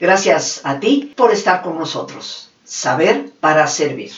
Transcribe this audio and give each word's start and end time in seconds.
Gracias 0.00 0.60
a 0.64 0.78
ti 0.78 1.12
por 1.16 1.32
estar 1.32 1.62
con 1.62 1.78
nosotros. 1.78 2.50
Saber 2.64 3.30
para 3.40 3.66
servir. 3.66 4.12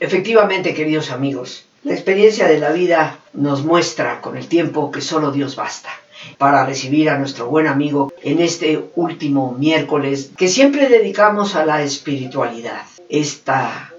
Efectivamente, 0.00 0.74
queridos 0.74 1.10
amigos, 1.10 1.64
la 1.84 1.94
experiencia 1.94 2.48
de 2.48 2.58
la 2.58 2.70
vida 2.70 3.18
nos 3.32 3.64
muestra 3.64 4.20
con 4.20 4.36
el 4.36 4.46
tiempo 4.46 4.90
que 4.90 5.00
solo 5.00 5.32
Dios 5.32 5.56
basta 5.56 5.90
para 6.38 6.64
recibir 6.64 7.10
a 7.10 7.18
nuestro 7.18 7.46
buen 7.48 7.66
amigo 7.66 8.12
en 8.22 8.40
este 8.40 8.84
último 8.94 9.52
miércoles 9.58 10.30
que 10.36 10.48
siempre 10.48 10.88
dedicamos 10.88 11.54
a 11.54 11.66
la 11.66 11.82
espiritualidad. 11.82 12.82
Esta 13.08 13.92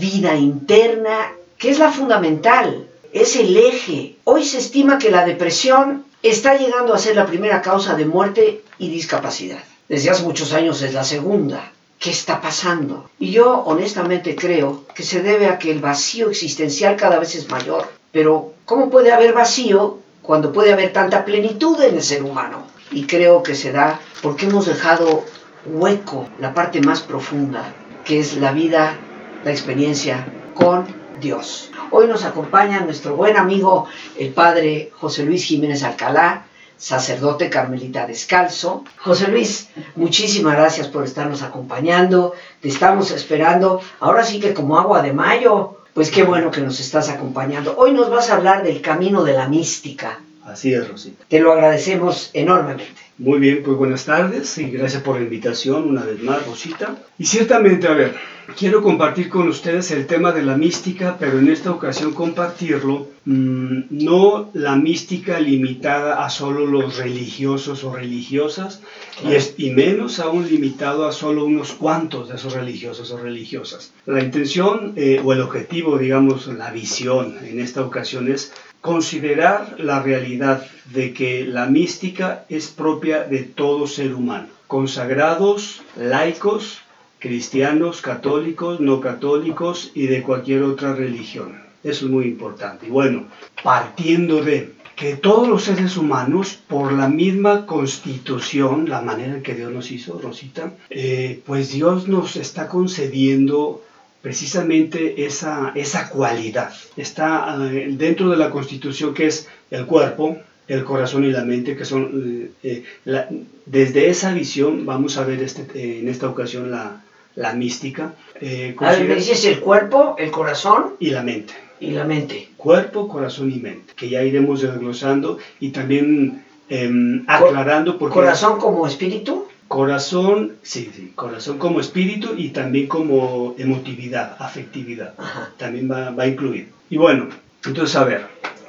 vida 0.00 0.36
interna 0.36 1.32
que 1.58 1.70
es 1.70 1.78
la 1.78 1.90
fundamental, 1.90 2.86
es 3.12 3.36
el 3.36 3.56
eje. 3.56 4.16
Hoy 4.24 4.44
se 4.44 4.58
estima 4.58 4.98
que 4.98 5.10
la 5.10 5.24
depresión 5.24 6.04
está 6.22 6.56
llegando 6.56 6.94
a 6.94 6.98
ser 6.98 7.16
la 7.16 7.26
primera 7.26 7.62
causa 7.62 7.94
de 7.94 8.04
muerte 8.04 8.62
y 8.78 8.90
discapacidad. 8.90 9.62
Desde 9.88 10.10
hace 10.10 10.24
muchos 10.24 10.52
años 10.52 10.82
es 10.82 10.94
la 10.94 11.04
segunda. 11.04 11.72
¿Qué 12.04 12.10
está 12.10 12.42
pasando? 12.42 13.08
Y 13.18 13.30
yo 13.30 13.60
honestamente 13.60 14.36
creo 14.36 14.84
que 14.94 15.02
se 15.02 15.22
debe 15.22 15.46
a 15.46 15.58
que 15.58 15.70
el 15.70 15.80
vacío 15.80 16.28
existencial 16.28 16.96
cada 16.96 17.18
vez 17.18 17.34
es 17.34 17.48
mayor. 17.48 17.88
Pero 18.12 18.52
¿cómo 18.66 18.90
puede 18.90 19.10
haber 19.10 19.32
vacío 19.32 20.00
cuando 20.20 20.52
puede 20.52 20.74
haber 20.74 20.92
tanta 20.92 21.24
plenitud 21.24 21.80
en 21.82 21.94
el 21.94 22.02
ser 22.02 22.22
humano. 22.22 22.66
Y 22.90 23.06
creo 23.06 23.42
que 23.42 23.54
se 23.54 23.72
da 23.72 24.00
porque 24.22 24.44
hemos 24.44 24.66
dejado 24.66 25.24
hueco 25.64 26.28
la 26.40 26.52
parte 26.52 26.82
más 26.82 27.00
profunda, 27.00 27.72
que 28.04 28.20
es 28.20 28.36
la 28.36 28.52
vida, 28.52 28.98
la 29.42 29.50
experiencia 29.50 30.26
con 30.54 30.86
Dios. 31.22 31.70
Hoy 31.90 32.06
nos 32.06 32.26
acompaña 32.26 32.80
nuestro 32.80 33.16
buen 33.16 33.38
amigo, 33.38 33.86
el 34.18 34.28
padre 34.34 34.90
José 34.94 35.24
Luis 35.24 35.44
Jiménez 35.44 35.82
Alcalá, 35.82 36.44
sacerdote 36.76 37.50
carmelita 37.50 38.06
descalzo. 38.06 38.84
José 38.98 39.28
Luis, 39.28 39.68
muchísimas 39.96 40.56
gracias 40.56 40.88
por 40.88 41.04
estarnos 41.04 41.42
acompañando. 41.42 42.34
Te 42.60 42.68
estamos 42.68 43.10
esperando. 43.10 43.80
Ahora 44.00 44.24
sí 44.24 44.40
que 44.40 44.54
como 44.54 44.78
agua 44.78 45.02
de 45.02 45.12
mayo, 45.12 45.78
pues 45.94 46.10
qué 46.10 46.24
bueno 46.24 46.50
que 46.50 46.60
nos 46.60 46.80
estás 46.80 47.08
acompañando. 47.08 47.74
Hoy 47.78 47.92
nos 47.92 48.10
vas 48.10 48.30
a 48.30 48.36
hablar 48.36 48.62
del 48.62 48.80
camino 48.80 49.24
de 49.24 49.34
la 49.34 49.48
mística. 49.48 50.20
Así 50.44 50.74
es, 50.74 50.86
Rosita. 50.86 51.24
Te 51.28 51.40
lo 51.40 51.52
agradecemos 51.52 52.30
enormemente. 52.34 52.84
Muy 53.16 53.38
bien, 53.38 53.62
pues 53.64 53.78
buenas 53.78 54.04
tardes 54.04 54.58
y 54.58 54.70
gracias 54.70 55.02
por 55.02 55.16
la 55.16 55.22
invitación 55.22 55.88
una 55.88 56.02
vez 56.02 56.22
más, 56.22 56.44
Rosita. 56.46 56.96
Y 57.16 57.24
ciertamente, 57.24 57.86
a 57.86 57.92
ver, 57.92 58.14
quiero 58.58 58.82
compartir 58.82 59.30
con 59.30 59.48
ustedes 59.48 59.90
el 59.92 60.06
tema 60.06 60.32
de 60.32 60.42
la 60.42 60.56
mística, 60.56 61.16
pero 61.18 61.38
en 61.38 61.48
esta 61.48 61.70
ocasión 61.70 62.12
compartirlo 62.12 63.08
mm, 63.24 63.82
no 63.90 64.50
la 64.52 64.76
mística 64.76 65.38
limitada 65.40 66.24
a 66.24 66.28
solo 66.28 66.66
los 66.66 66.98
religiosos 66.98 67.84
o 67.84 67.94
religiosas, 67.94 68.82
y, 69.24 69.34
es, 69.34 69.54
y 69.56 69.70
menos 69.70 70.18
aún 70.18 70.48
limitado 70.48 71.06
a 71.06 71.12
solo 71.12 71.44
unos 71.44 71.72
cuantos 71.72 72.28
de 72.28 72.34
esos 72.34 72.52
religiosos 72.52 73.10
o 73.12 73.16
religiosas. 73.16 73.92
La 74.06 74.22
intención 74.22 74.92
eh, 74.96 75.22
o 75.24 75.32
el 75.32 75.40
objetivo, 75.40 75.96
digamos, 75.98 76.48
la 76.48 76.70
visión 76.70 77.38
en 77.44 77.60
esta 77.60 77.80
ocasión 77.80 78.30
es 78.30 78.52
considerar 78.84 79.76
la 79.78 80.02
realidad 80.02 80.66
de 80.92 81.14
que 81.14 81.46
la 81.46 81.64
mística 81.64 82.44
es 82.50 82.68
propia 82.68 83.24
de 83.24 83.38
todo 83.42 83.86
ser 83.86 84.14
humano, 84.14 84.48
consagrados, 84.66 85.80
laicos, 85.96 86.80
cristianos, 87.18 88.02
católicos, 88.02 88.80
no 88.80 89.00
católicos 89.00 89.90
y 89.94 90.06
de 90.08 90.22
cualquier 90.22 90.64
otra 90.64 90.94
religión. 90.94 91.62
Eso 91.82 92.04
es 92.04 92.10
muy 92.10 92.26
importante. 92.26 92.88
Y 92.88 92.90
bueno, 92.90 93.24
partiendo 93.62 94.44
de 94.44 94.74
que 94.96 95.16
todos 95.16 95.48
los 95.48 95.64
seres 95.64 95.96
humanos, 95.96 96.58
por 96.68 96.92
la 96.92 97.08
misma 97.08 97.64
constitución, 97.64 98.90
la 98.90 99.00
manera 99.00 99.40
que 99.40 99.54
Dios 99.54 99.72
nos 99.72 99.90
hizo, 99.90 100.20
Rosita, 100.20 100.74
eh, 100.90 101.40
pues 101.46 101.72
Dios 101.72 102.06
nos 102.06 102.36
está 102.36 102.68
concediendo 102.68 103.82
precisamente 104.24 105.26
esa, 105.26 105.72
esa 105.74 106.08
cualidad. 106.08 106.72
Está 106.96 107.58
eh, 107.70 107.88
dentro 107.90 108.30
de 108.30 108.38
la 108.38 108.48
constitución 108.48 109.12
que 109.12 109.26
es 109.26 109.48
el 109.70 109.84
cuerpo, 109.84 110.38
el 110.66 110.82
corazón 110.82 111.24
y 111.24 111.30
la 111.30 111.44
mente, 111.44 111.76
que 111.76 111.84
son, 111.84 112.50
eh, 112.62 112.84
eh, 113.04 113.26
desde 113.66 114.08
esa 114.08 114.32
visión 114.32 114.86
vamos 114.86 115.18
a 115.18 115.24
ver 115.24 115.42
este, 115.42 115.98
en 115.98 116.08
esta 116.08 116.26
ocasión 116.26 116.70
la, 116.70 117.02
la 117.36 117.52
mística. 117.52 118.14
a 118.40 118.90
ver, 118.92 119.04
me 119.06 119.16
dices 119.16 119.44
el 119.44 119.60
cuerpo, 119.60 120.16
el 120.18 120.30
corazón 120.30 120.94
y 120.98 121.10
la 121.10 121.22
mente. 121.22 121.52
Y 121.78 121.90
la 121.90 122.04
mente. 122.04 122.48
Cuerpo, 122.56 123.08
corazón 123.08 123.52
y 123.52 123.56
mente, 123.56 123.92
que 123.94 124.08
ya 124.08 124.22
iremos 124.22 124.62
desglosando 124.62 125.38
y 125.60 125.68
también 125.68 126.44
em, 126.70 127.24
aclarando 127.26 127.98
por 127.98 128.10
¿Corazón 128.10 128.58
como 128.58 128.86
espíritu? 128.86 129.43
Corazón, 129.74 130.52
sí, 130.62 130.88
sí, 130.94 131.10
corazón 131.16 131.58
como 131.58 131.80
espíritu 131.80 132.34
y 132.36 132.50
también 132.50 132.86
como 132.86 133.56
emotividad, 133.58 134.36
afectividad. 134.38 135.14
También 135.58 135.90
va, 135.90 136.10
va 136.10 136.28
incluido. 136.28 136.68
Y 136.90 136.96
bueno, 136.96 137.28
entonces 137.66 137.96
a 137.96 138.04
ver, 138.04 138.24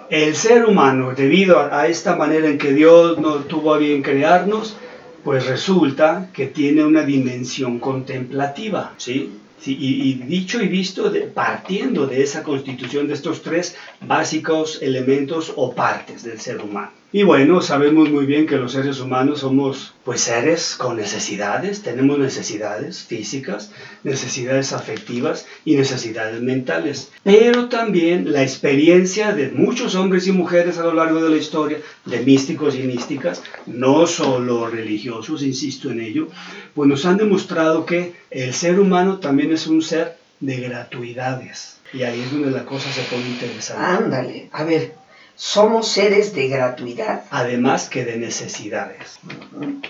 el 0.10 0.36
ser 0.36 0.66
humano, 0.66 1.14
debido 1.16 1.60
a, 1.60 1.86
esta 1.86 2.16
manera 2.16 2.48
en 2.48 2.58
que 2.58 2.74
Dios 2.74 3.20
no 3.20 3.36
tuvo 3.36 3.76
a 3.76 3.78
bien 3.78 4.02
crearnos, 4.02 4.78
pues 5.24 5.46
resulta 5.46 6.32
que 6.34 6.48
tiene 6.48 6.84
una 6.84 7.04
dimensión 7.04 7.78
contemplativa, 7.78 8.96
¿sí? 8.98 9.32
y, 9.64 10.14
dicho 10.14 10.60
y 10.60 10.68
visto, 10.68 11.14
partiendo 11.36 12.08
de 12.08 12.24
esa 12.24 12.42
constitución 12.42 13.08
de 13.08 13.14
estos 13.14 13.44
tres 13.44 13.76
básicos 14.02 14.82
elementos 14.82 15.54
o 15.56 15.72
partes 15.72 16.24
del 16.24 16.40
ser 16.40 16.62
humano. 16.62 16.92
Y 17.16 17.24
bueno, 17.24 17.62
sabemos 17.62 18.10
muy 18.10 18.26
bien 18.26 18.46
que 18.46 18.58
los 18.58 18.74
seres 18.74 19.00
humanos 19.00 19.40
somos 19.40 19.94
pues 20.04 20.20
seres 20.20 20.76
con 20.76 20.98
necesidades, 20.98 21.82
tenemos 21.82 22.20
necesidades 22.20 23.04
físicas, 23.04 23.72
necesidades 24.04 24.74
afectivas 24.74 25.48
y 25.64 25.78
necesidades 25.78 26.42
mentales. 26.42 27.14
Pero 27.24 27.70
también 27.70 28.34
la 28.34 28.44
experiencia 28.44 29.32
de 29.32 29.48
muchos 29.48 29.96
hombres 29.96 30.28
y 30.28 30.34
mujeres 30.34 30.78
a 30.78 30.84
lo 30.84 30.94
largo 30.94 31.24
de 31.24 31.30
la 31.30 31.38
historia, 31.38 31.78
de 32.04 32.20
místicos 32.20 32.76
y 32.76 32.80
místicas, 32.80 33.42
no 33.66 34.08
solo 34.08 34.68
religiosos, 34.68 35.42
insisto 35.42 35.92
en 35.92 36.02
ello, 36.02 36.28
pues 36.74 36.90
nos 36.90 37.06
han 37.06 37.16
demostrado 37.16 37.86
que 37.86 38.14
el 38.30 38.54
ser 38.54 38.78
humano 38.78 39.20
también 39.20 39.54
es 39.54 39.68
un 39.68 39.82
ser 39.82 40.18
de 40.42 40.58
gratuidades. 40.58 41.78
Y 41.94 42.04
ahí 42.04 42.20
es 42.20 42.30
donde 42.30 42.52
la 42.52 42.66
cosa 42.66 42.92
se 42.92 43.04
pone 43.04 43.26
interesante. 43.26 43.86
Ándale, 43.86 44.50
a 44.52 44.66
ver, 44.66 45.05
somos 45.36 45.88
seres 45.88 46.34
de 46.34 46.48
gratuidad. 46.48 47.24
Además 47.30 47.90
que 47.90 48.06
de 48.06 48.18
necesidades. 48.18 49.20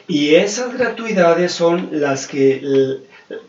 Y 0.08 0.36
esas 0.36 0.78
gratuidades 0.78 1.52
son 1.52 1.90
las 1.92 2.28
que 2.28 2.62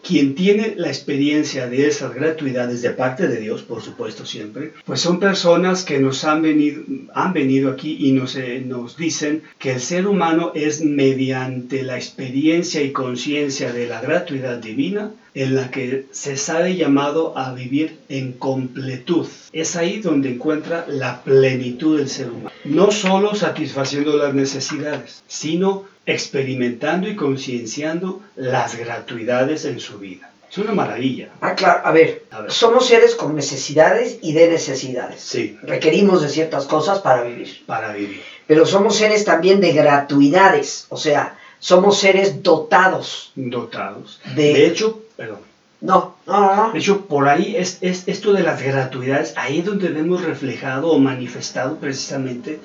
quien 0.02 0.34
tiene 0.34 0.74
la 0.76 0.88
experiencia 0.88 1.68
de 1.68 1.86
esas 1.86 2.14
gratuidades 2.14 2.80
de 2.80 2.90
parte 2.90 3.28
de 3.28 3.38
Dios, 3.38 3.62
por 3.62 3.82
supuesto 3.82 4.24
siempre, 4.24 4.72
pues 4.84 5.00
son 5.00 5.20
personas 5.20 5.84
que 5.84 5.98
nos 5.98 6.24
han 6.24 6.40
venido, 6.40 6.82
han 7.14 7.32
venido 7.34 7.70
aquí 7.70 7.96
y 8.00 8.12
nos, 8.12 8.36
eh, 8.36 8.62
nos 8.64 8.96
dicen 8.96 9.42
que 9.58 9.72
el 9.72 9.80
ser 9.80 10.06
humano 10.06 10.52
es 10.54 10.80
mediante 10.82 11.82
la 11.82 11.96
experiencia 11.96 12.80
y 12.82 12.92
conciencia 12.92 13.72
de 13.72 13.86
la 13.86 14.00
gratuidad 14.00 14.58
divina 14.58 15.10
en 15.36 15.54
la 15.54 15.70
que 15.70 16.06
se 16.12 16.36
sabe 16.38 16.76
llamado 16.76 17.36
a 17.36 17.52
vivir 17.52 17.98
en 18.08 18.32
completud. 18.32 19.26
Es 19.52 19.76
ahí 19.76 20.00
donde 20.00 20.30
encuentra 20.30 20.86
la 20.88 21.22
plenitud 21.22 21.98
del 21.98 22.08
ser 22.08 22.30
humano. 22.30 22.50
No 22.64 22.90
solo 22.90 23.34
satisfaciendo 23.34 24.16
las 24.16 24.32
necesidades, 24.34 25.22
sino 25.28 25.84
experimentando 26.06 27.06
y 27.08 27.16
concienciando 27.16 28.22
las 28.34 28.76
gratuidades 28.76 29.66
en 29.66 29.78
su 29.78 29.98
vida. 29.98 30.30
Es 30.50 30.56
una 30.58 30.72
maravilla. 30.72 31.28
Ah, 31.42 31.54
claro, 31.54 31.80
a 31.84 31.92
ver, 31.92 32.22
A 32.30 32.40
ver. 32.42 32.50
somos 32.50 32.86
seres 32.86 33.14
con 33.14 33.36
necesidades 33.36 34.18
y 34.22 34.32
de 34.32 34.48
necesidades. 34.48 35.20
Sí, 35.20 35.58
Requerimos 35.62 36.22
de 36.22 36.28
ciertas 36.30 36.64
cosas 36.64 37.00
para 37.00 37.24
vivir. 37.24 37.62
para 37.66 37.92
vivir. 37.92 38.22
Pero 38.46 38.64
somos 38.64 38.96
seres 38.96 39.24
también 39.26 39.60
de 39.60 39.72
gratuidades, 39.72 40.86
o 40.88 40.96
sea, 40.96 41.36
somos 41.58 41.98
seres 41.98 42.42
dotados 42.42 43.32
Dotados. 43.34 44.20
de... 44.34 44.42
De 44.54 44.66
hecho, 44.66 45.02
perdón. 45.16 45.40
No, 45.80 46.16
no, 46.26 46.56
no. 46.56 46.72
De 46.72 46.78
hecho, 46.78 47.06
por 47.06 47.28
ahí 47.28 47.56
es, 47.56 47.78
es 47.82 48.08
esto 48.08 48.32
de 48.32 48.42
las 48.42 48.62
gratuidades, 48.62 49.34
ahí 49.36 49.58
es 49.58 49.64
donde 49.64 49.88
vemos 49.88 50.24
reflejado 50.24 50.90
o 50.90 50.98
manifestado 50.98 51.76
precisamente 51.76 52.58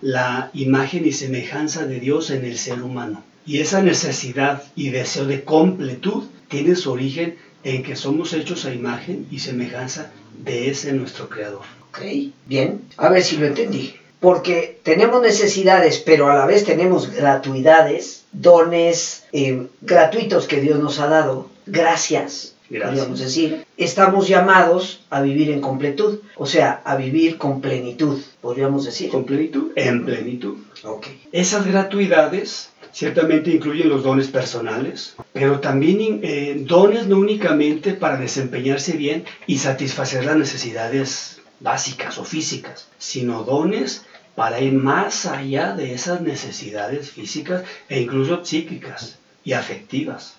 la 0.00 0.50
imagen 0.52 1.06
y 1.06 1.12
semejanza 1.12 1.86
de 1.86 2.00
Dios 2.00 2.30
en 2.30 2.44
el 2.44 2.58
ser 2.58 2.82
humano. 2.82 3.22
Y 3.46 3.60
esa 3.60 3.82
necesidad 3.82 4.62
y 4.74 4.90
deseo 4.90 5.26
de 5.26 5.44
completud 5.44 6.24
tiene 6.48 6.74
su 6.74 6.90
origen 6.92 7.36
en 7.62 7.82
que 7.82 7.96
somos 7.96 8.32
hechos 8.32 8.64
a 8.64 8.74
imagen 8.74 9.26
y 9.30 9.38
semejanza 9.38 10.10
de 10.44 10.70
ese 10.70 10.92
nuestro 10.92 11.28
Creador. 11.28 11.62
Ok, 11.88 12.00
bien. 12.46 12.82
A 12.96 13.08
ver 13.08 13.22
si 13.22 13.36
lo 13.36 13.46
entendí. 13.46 13.94
Porque 14.20 14.80
tenemos 14.82 15.22
necesidades, 15.22 15.98
pero 15.98 16.30
a 16.30 16.34
la 16.34 16.46
vez 16.46 16.64
tenemos 16.64 17.12
gratuidades, 17.12 18.24
dones 18.32 19.24
eh, 19.32 19.66
gratuitos 19.80 20.46
que 20.46 20.60
Dios 20.60 20.78
nos 20.78 21.00
ha 21.00 21.06
dado. 21.06 21.48
Gracias, 21.66 22.54
Gracias. 22.70 22.90
podríamos 22.90 23.20
decir. 23.20 23.66
Estamos 23.76 24.28
llamados 24.28 25.00
a 25.10 25.20
vivir 25.20 25.50
en 25.50 25.60
completud, 25.60 26.20
o 26.36 26.46
sea, 26.46 26.80
a 26.84 26.96
vivir 26.96 27.38
con 27.38 27.60
plenitud, 27.60 28.20
podríamos 28.40 28.84
decir. 28.84 29.10
Con 29.10 29.24
plenitud, 29.24 29.72
en 29.74 30.04
plenitud. 30.04 30.56
Ok. 30.84 31.08
Esas 31.32 31.66
gratuidades 31.66 32.70
ciertamente 32.92 33.50
incluyen 33.50 33.88
los 33.88 34.04
dones 34.04 34.28
personales, 34.28 35.16
pero 35.32 35.60
también 35.60 36.20
eh, 36.22 36.56
dones 36.60 37.06
no 37.08 37.18
únicamente 37.18 37.92
para 37.92 38.16
desempeñarse 38.16 38.96
bien 38.96 39.24
y 39.46 39.58
satisfacer 39.58 40.24
las 40.24 40.36
necesidades 40.36 41.40
básicas 41.60 42.16
o 42.18 42.24
físicas, 42.24 42.88
sino 42.96 43.42
dones 43.42 44.04
para 44.34 44.60
ir 44.60 44.74
más 44.74 45.26
allá 45.26 45.74
de 45.74 45.94
esas 45.94 46.20
necesidades 46.20 47.10
físicas 47.10 47.64
e 47.88 48.02
incluso 48.02 48.44
psíquicas 48.44 49.18
y 49.46 49.52
afectivas. 49.54 50.34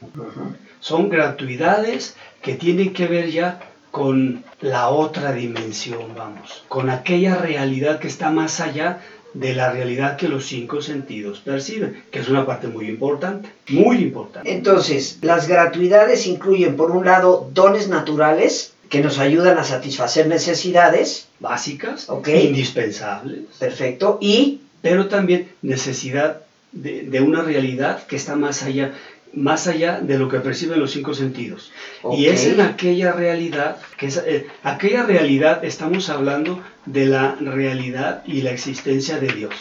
Son 0.82 1.08
gratuidades 1.10 2.16
que 2.44 2.56
tienen 2.56 2.94
que 2.94 3.08
ver 3.08 3.32
ya 3.32 3.60
con 3.90 4.44
la 4.60 4.90
otra 4.90 5.32
dimensión, 5.32 6.14
vamos, 6.16 6.66
con 6.68 6.90
aquella 6.90 7.36
realidad 7.38 8.00
que 8.00 8.10
está 8.10 8.30
más 8.30 8.60
allá 8.60 9.00
de 9.34 9.54
la 9.54 9.72
realidad 9.72 10.18
que 10.18 10.28
los 10.28 10.46
cinco 10.46 10.82
sentidos 10.82 11.40
perciben, 11.40 12.04
que 12.12 12.20
es 12.20 12.28
una 12.28 12.46
parte 12.46 12.68
muy 12.68 12.90
importante, 12.90 13.50
muy 13.70 13.98
importante. 13.98 14.52
Entonces, 14.52 15.20
las 15.22 15.48
gratuidades 15.48 16.28
incluyen, 16.28 16.76
por 16.76 16.92
un 16.92 17.06
lado, 17.06 17.50
dones 17.54 17.88
naturales 17.88 18.74
que 18.90 19.00
nos 19.02 19.20
ayudan 19.20 19.58
a 19.58 19.64
satisfacer 19.64 20.28
necesidades, 20.28 21.28
Básicas, 21.40 22.10
Ok. 22.10 22.28
indispensables, 22.30 23.42
perfecto, 23.58 24.18
y 24.20 24.62
pero 24.82 25.08
también 25.08 25.50
necesidad 25.62 26.42
de, 26.72 27.04
de 27.04 27.22
una 27.22 27.42
realidad 27.42 28.06
que 28.08 28.16
está 28.16 28.36
más 28.36 28.64
allá, 28.64 28.94
más 29.34 29.68
allá 29.68 30.00
de 30.00 30.18
lo 30.18 30.30
que 30.30 30.40
perciben 30.40 30.80
los 30.80 30.92
cinco 30.92 31.14
sentidos. 31.14 31.72
Y 32.14 32.28
es 32.28 32.46
en 32.46 32.62
aquella 32.62 33.12
realidad, 33.12 33.78
que 33.98 34.08
es, 34.08 34.18
eh, 34.26 34.48
aquella 34.64 35.04
realidad 35.04 35.64
estamos 35.64 36.10
hablando 36.10 36.62
de 36.86 37.06
la 37.06 37.36
realidad 37.36 38.24
y 38.26 38.42
la 38.42 38.52
existencia 38.52 39.20
de 39.20 39.28
Dios. 39.28 39.54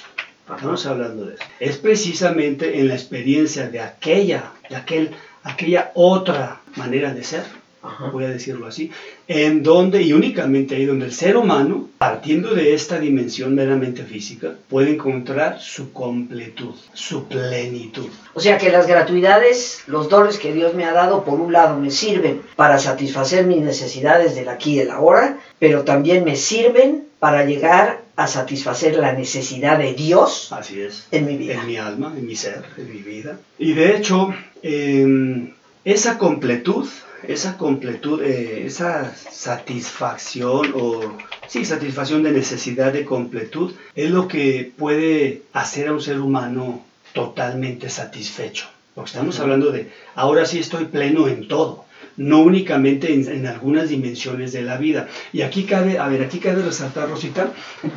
Estamos 0.48 0.86
hablando 0.86 1.26
de 1.26 1.34
eso. 1.34 1.44
Es 1.58 1.76
precisamente 1.78 2.78
en 2.78 2.88
la 2.88 2.94
experiencia 2.94 3.68
de 3.68 3.80
aquella, 3.80 4.52
de 4.70 4.76
aquel, 4.76 5.10
aquella 5.42 5.90
otra 5.94 6.60
manera 6.76 7.12
de 7.12 7.24
ser, 7.24 7.42
Ajá. 7.86 8.10
voy 8.10 8.24
a 8.24 8.28
decirlo 8.30 8.66
así, 8.66 8.90
en 9.28 9.62
donde 9.62 10.02
y 10.02 10.12
únicamente 10.12 10.76
ahí 10.76 10.84
donde 10.84 11.06
el 11.06 11.12
ser 11.12 11.36
humano, 11.36 11.88
partiendo 11.98 12.54
de 12.54 12.74
esta 12.74 12.98
dimensión 12.98 13.54
meramente 13.54 14.02
física, 14.04 14.54
puede 14.68 14.92
encontrar 14.94 15.60
su 15.60 15.92
completud, 15.92 16.74
su 16.92 17.24
plenitud. 17.24 18.08
O 18.34 18.40
sea 18.40 18.58
que 18.58 18.70
las 18.70 18.86
gratuidades, 18.86 19.82
los 19.86 20.08
dones 20.08 20.38
que 20.38 20.52
Dios 20.52 20.74
me 20.74 20.84
ha 20.84 20.92
dado, 20.92 21.24
por 21.24 21.40
un 21.40 21.52
lado 21.52 21.78
me 21.78 21.90
sirven 21.90 22.42
para 22.56 22.78
satisfacer 22.78 23.46
mis 23.46 23.62
necesidades 23.62 24.34
del 24.34 24.48
aquí 24.48 24.74
y 24.74 24.78
del 24.78 24.90
ahora, 24.90 25.38
pero 25.58 25.84
también 25.84 26.24
me 26.24 26.36
sirven 26.36 27.04
para 27.18 27.44
llegar 27.46 28.02
a 28.16 28.26
satisfacer 28.26 28.96
la 28.96 29.12
necesidad 29.12 29.78
de 29.78 29.94
Dios 29.94 30.52
Así 30.52 30.80
es. 30.80 31.06
en 31.10 31.26
mi 31.26 31.36
vida. 31.36 31.54
en 31.54 31.66
mi 31.66 31.76
alma, 31.76 32.14
en 32.16 32.26
mi 32.26 32.36
ser, 32.36 32.62
en 32.76 32.90
mi 32.90 32.98
vida. 33.02 33.38
Y 33.58 33.72
de 33.72 33.96
hecho, 33.96 34.34
eh, 34.62 35.52
esa 35.84 36.18
completud, 36.18 36.86
esa 37.22 37.56
completud, 37.56 38.22
eh, 38.22 38.66
esa 38.66 39.14
satisfacción 39.14 40.72
o, 40.74 41.16
sí, 41.48 41.64
satisfacción 41.64 42.22
de 42.22 42.32
necesidad 42.32 42.92
de 42.92 43.04
completud 43.04 43.72
es 43.94 44.10
lo 44.10 44.28
que 44.28 44.72
puede 44.76 45.42
hacer 45.52 45.88
a 45.88 45.92
un 45.92 46.00
ser 46.00 46.20
humano 46.20 46.84
totalmente 47.12 47.88
satisfecho. 47.88 48.66
Porque 48.94 49.10
estamos 49.10 49.38
hablando 49.40 49.70
de, 49.72 49.90
ahora 50.14 50.46
sí 50.46 50.58
estoy 50.58 50.86
pleno 50.86 51.28
en 51.28 51.48
todo. 51.48 51.84
No 52.18 52.40
únicamente 52.40 53.12
en, 53.12 53.28
en 53.30 53.46
algunas 53.46 53.90
dimensiones 53.90 54.52
de 54.52 54.62
la 54.62 54.78
vida. 54.78 55.06
Y 55.34 55.42
aquí 55.42 55.64
cabe, 55.64 55.98
a 55.98 56.08
ver, 56.08 56.22
aquí 56.22 56.38
cabe 56.38 56.62
resaltar, 56.62 57.10
Rosita, 57.10 57.52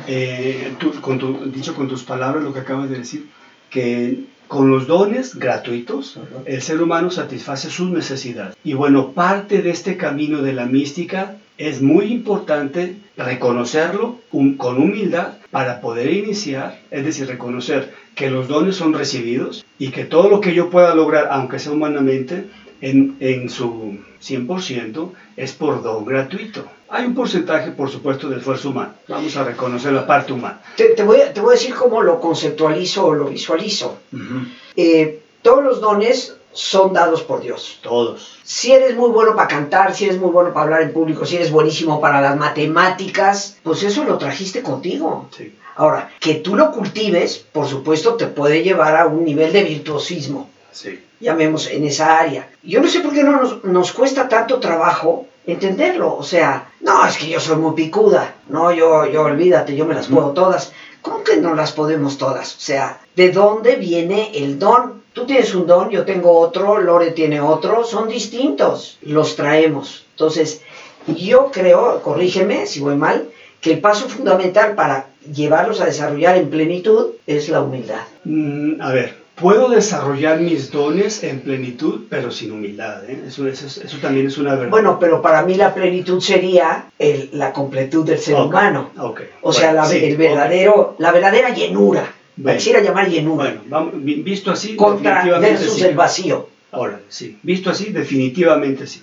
eh, 0.06 0.74
tú- 0.78 1.00
con 1.00 1.18
tu- 1.18 1.46
dicho 1.50 1.74
con 1.74 1.88
tus 1.88 2.02
palabras 2.02 2.44
lo 2.44 2.52
que 2.52 2.60
acabas 2.60 2.90
de 2.90 2.98
decir, 2.98 3.26
que 3.70 4.24
con 4.50 4.68
los 4.68 4.88
dones 4.88 5.36
gratuitos, 5.36 6.18
el 6.44 6.60
ser 6.60 6.82
humano 6.82 7.12
satisface 7.12 7.70
sus 7.70 7.88
necesidades. 7.88 8.56
Y 8.64 8.74
bueno, 8.74 9.12
parte 9.12 9.62
de 9.62 9.70
este 9.70 9.96
camino 9.96 10.42
de 10.42 10.52
la 10.52 10.66
mística 10.66 11.36
es 11.56 11.80
muy 11.80 12.06
importante 12.06 12.96
reconocerlo 13.16 14.18
con 14.32 14.78
humildad 14.78 15.34
para 15.52 15.80
poder 15.80 16.10
iniciar, 16.12 16.80
es 16.90 17.04
decir, 17.04 17.28
reconocer 17.28 17.94
que 18.16 18.28
los 18.28 18.48
dones 18.48 18.74
son 18.74 18.92
recibidos 18.92 19.64
y 19.78 19.92
que 19.92 20.04
todo 20.04 20.28
lo 20.28 20.40
que 20.40 20.52
yo 20.52 20.68
pueda 20.68 20.96
lograr, 20.96 21.28
aunque 21.30 21.60
sea 21.60 21.70
humanamente, 21.70 22.46
en, 22.80 23.18
en 23.20 23.50
su 23.50 24.00
100% 24.20 25.12
es 25.36 25.52
por 25.52 25.80
don 25.84 26.04
gratuito. 26.04 26.66
Hay 26.92 27.04
un 27.06 27.14
porcentaje, 27.14 27.70
por 27.70 27.88
supuesto, 27.90 28.28
de 28.28 28.38
esfuerzo 28.38 28.70
humano. 28.70 28.94
Vamos 29.08 29.36
a 29.36 29.44
reconocer 29.44 29.92
la 29.92 30.06
parte 30.06 30.32
humana. 30.32 30.60
Te, 30.76 30.86
te 30.86 31.02
voy 31.04 31.20
a, 31.20 31.32
te 31.32 31.40
voy 31.40 31.50
a 31.50 31.58
decir 31.58 31.74
cómo 31.74 32.02
lo 32.02 32.20
conceptualizo 32.20 33.06
o 33.06 33.14
lo 33.14 33.26
visualizo. 33.26 33.98
Ujú. 34.12 34.46
Eh, 34.76 35.20
todos 35.42 35.62
los 35.62 35.80
dones 35.80 36.36
son 36.52 36.92
dados 36.92 37.22
por 37.22 37.42
Dios. 37.42 37.78
Todos. 37.80 38.38
Si 38.42 38.72
eres 38.72 38.96
muy 38.96 39.10
bueno 39.10 39.36
para 39.36 39.46
cantar, 39.46 39.94
si 39.94 40.06
eres 40.06 40.18
muy 40.18 40.30
bueno 40.30 40.52
para 40.52 40.64
hablar 40.64 40.82
en 40.82 40.92
público, 40.92 41.24
si 41.24 41.36
eres 41.36 41.52
buenísimo 41.52 42.00
para 42.00 42.20
las 42.20 42.36
matemáticas, 42.36 43.58
pues 43.62 43.82
eso 43.84 44.04
lo 44.04 44.18
trajiste 44.18 44.60
contigo. 44.62 45.28
Sí. 45.36 45.54
Ahora, 45.76 46.10
que 46.18 46.34
tú 46.34 46.56
lo 46.56 46.72
cultives, 46.72 47.38
por 47.52 47.66
supuesto, 47.68 48.14
te 48.14 48.26
puede 48.26 48.62
llevar 48.64 48.96
a 48.96 49.06
un 49.06 49.24
nivel 49.24 49.52
de 49.52 49.62
virtuosismo, 49.62 50.50
Sí. 50.72 51.00
llamemos 51.20 51.68
en 51.68 51.84
esa 51.84 52.18
área. 52.18 52.48
Yo 52.62 52.80
no 52.82 52.88
sé 52.88 53.00
por 53.00 53.12
qué 53.14 53.22
no 53.22 53.40
nos, 53.40 53.64
nos 53.64 53.92
cuesta 53.92 54.28
tanto 54.28 54.58
trabajo 54.58 55.26
entenderlo. 55.46 56.16
O 56.16 56.22
sea, 56.22 56.70
no, 56.80 57.06
es 57.06 57.16
que 57.16 57.28
yo 57.28 57.40
soy 57.40 57.56
muy 57.56 57.74
picuda. 57.74 58.34
No, 58.48 58.72
yo, 58.72 59.06
yo 59.06 59.22
olvídate, 59.22 59.76
yo 59.76 59.86
me 59.86 59.94
las 59.94 60.08
puedo 60.08 60.30
todas. 60.30 60.72
¿Cómo 61.02 61.24
que 61.24 61.38
no 61.38 61.54
las 61.54 61.72
podemos 61.72 62.18
todas? 62.18 62.54
O 62.56 62.60
sea, 62.60 63.00
¿de 63.16 63.30
dónde 63.32 63.76
viene 63.76 64.30
el 64.34 64.58
don? 64.58 65.02
Tú 65.12 65.26
tienes 65.26 65.54
un 65.54 65.66
don, 65.66 65.90
yo 65.90 66.04
tengo 66.04 66.38
otro, 66.38 66.78
Lore 66.78 67.10
tiene 67.10 67.40
otro, 67.40 67.84
son 67.84 68.08
distintos. 68.08 68.98
Los 69.02 69.34
traemos. 69.34 70.04
Entonces, 70.12 70.62
yo 71.06 71.50
creo, 71.50 72.00
corrígeme 72.02 72.66
si 72.66 72.80
voy 72.80 72.96
mal, 72.96 73.28
que 73.60 73.72
el 73.72 73.80
paso 73.80 74.08
fundamental 74.08 74.74
para 74.74 75.08
llevarlos 75.34 75.80
a 75.80 75.86
desarrollar 75.86 76.36
en 76.36 76.50
plenitud 76.50 77.10
es 77.26 77.48
la 77.48 77.60
humildad. 77.60 78.02
Mm, 78.24 78.80
a 78.80 78.92
ver, 78.92 79.19
puedo 79.40 79.68
desarrollar 79.68 80.40
mis 80.40 80.70
dones 80.70 81.22
en 81.24 81.40
plenitud, 81.40 82.02
pero 82.08 82.30
sin 82.30 82.52
humildad. 82.52 83.08
¿eh? 83.08 83.24
Eso, 83.28 83.46
eso, 83.48 83.66
eso 83.66 83.96
también 84.00 84.26
es 84.26 84.38
una 84.38 84.54
verdad. 84.54 84.70
Bueno, 84.70 84.98
pero 85.00 85.20
para 85.22 85.42
mí 85.42 85.54
la 85.54 85.72
plenitud 85.74 86.20
sería 86.20 86.86
el- 86.98 87.30
la 87.32 87.52
completud 87.52 88.04
del 88.06 88.18
ser 88.18 88.34
Ok, 88.34 88.46
humano. 88.46 88.90
ok. 88.98 89.20
O 89.42 89.52
sea, 89.52 89.68
Bueno, 89.72 89.82
la, 89.82 89.88
sí, 89.88 90.04
el 90.04 90.16
verdadero, 90.16 90.96
la 90.98 91.10
verdadera 91.12 91.50
llenura. 91.54 92.12
Bueno. 92.36 92.56
Quisiera 92.58 92.80
llamar 92.80 93.08
llenura. 93.08 93.44
Bueno, 93.44 93.60
vamos, 93.68 93.94
vi- 94.04 94.22
visto 94.22 94.50
así, 94.50 94.76
contra 94.76 95.10
definitivamente 95.16 95.60
versus 95.62 95.78
sí. 95.78 95.84
el 95.84 95.94
vacío. 95.94 96.48
Ahora, 96.72 97.00
sí, 97.08 97.36
visto 97.42 97.68
así, 97.70 97.86
definitivamente 97.90 98.86
sí. 98.86 99.02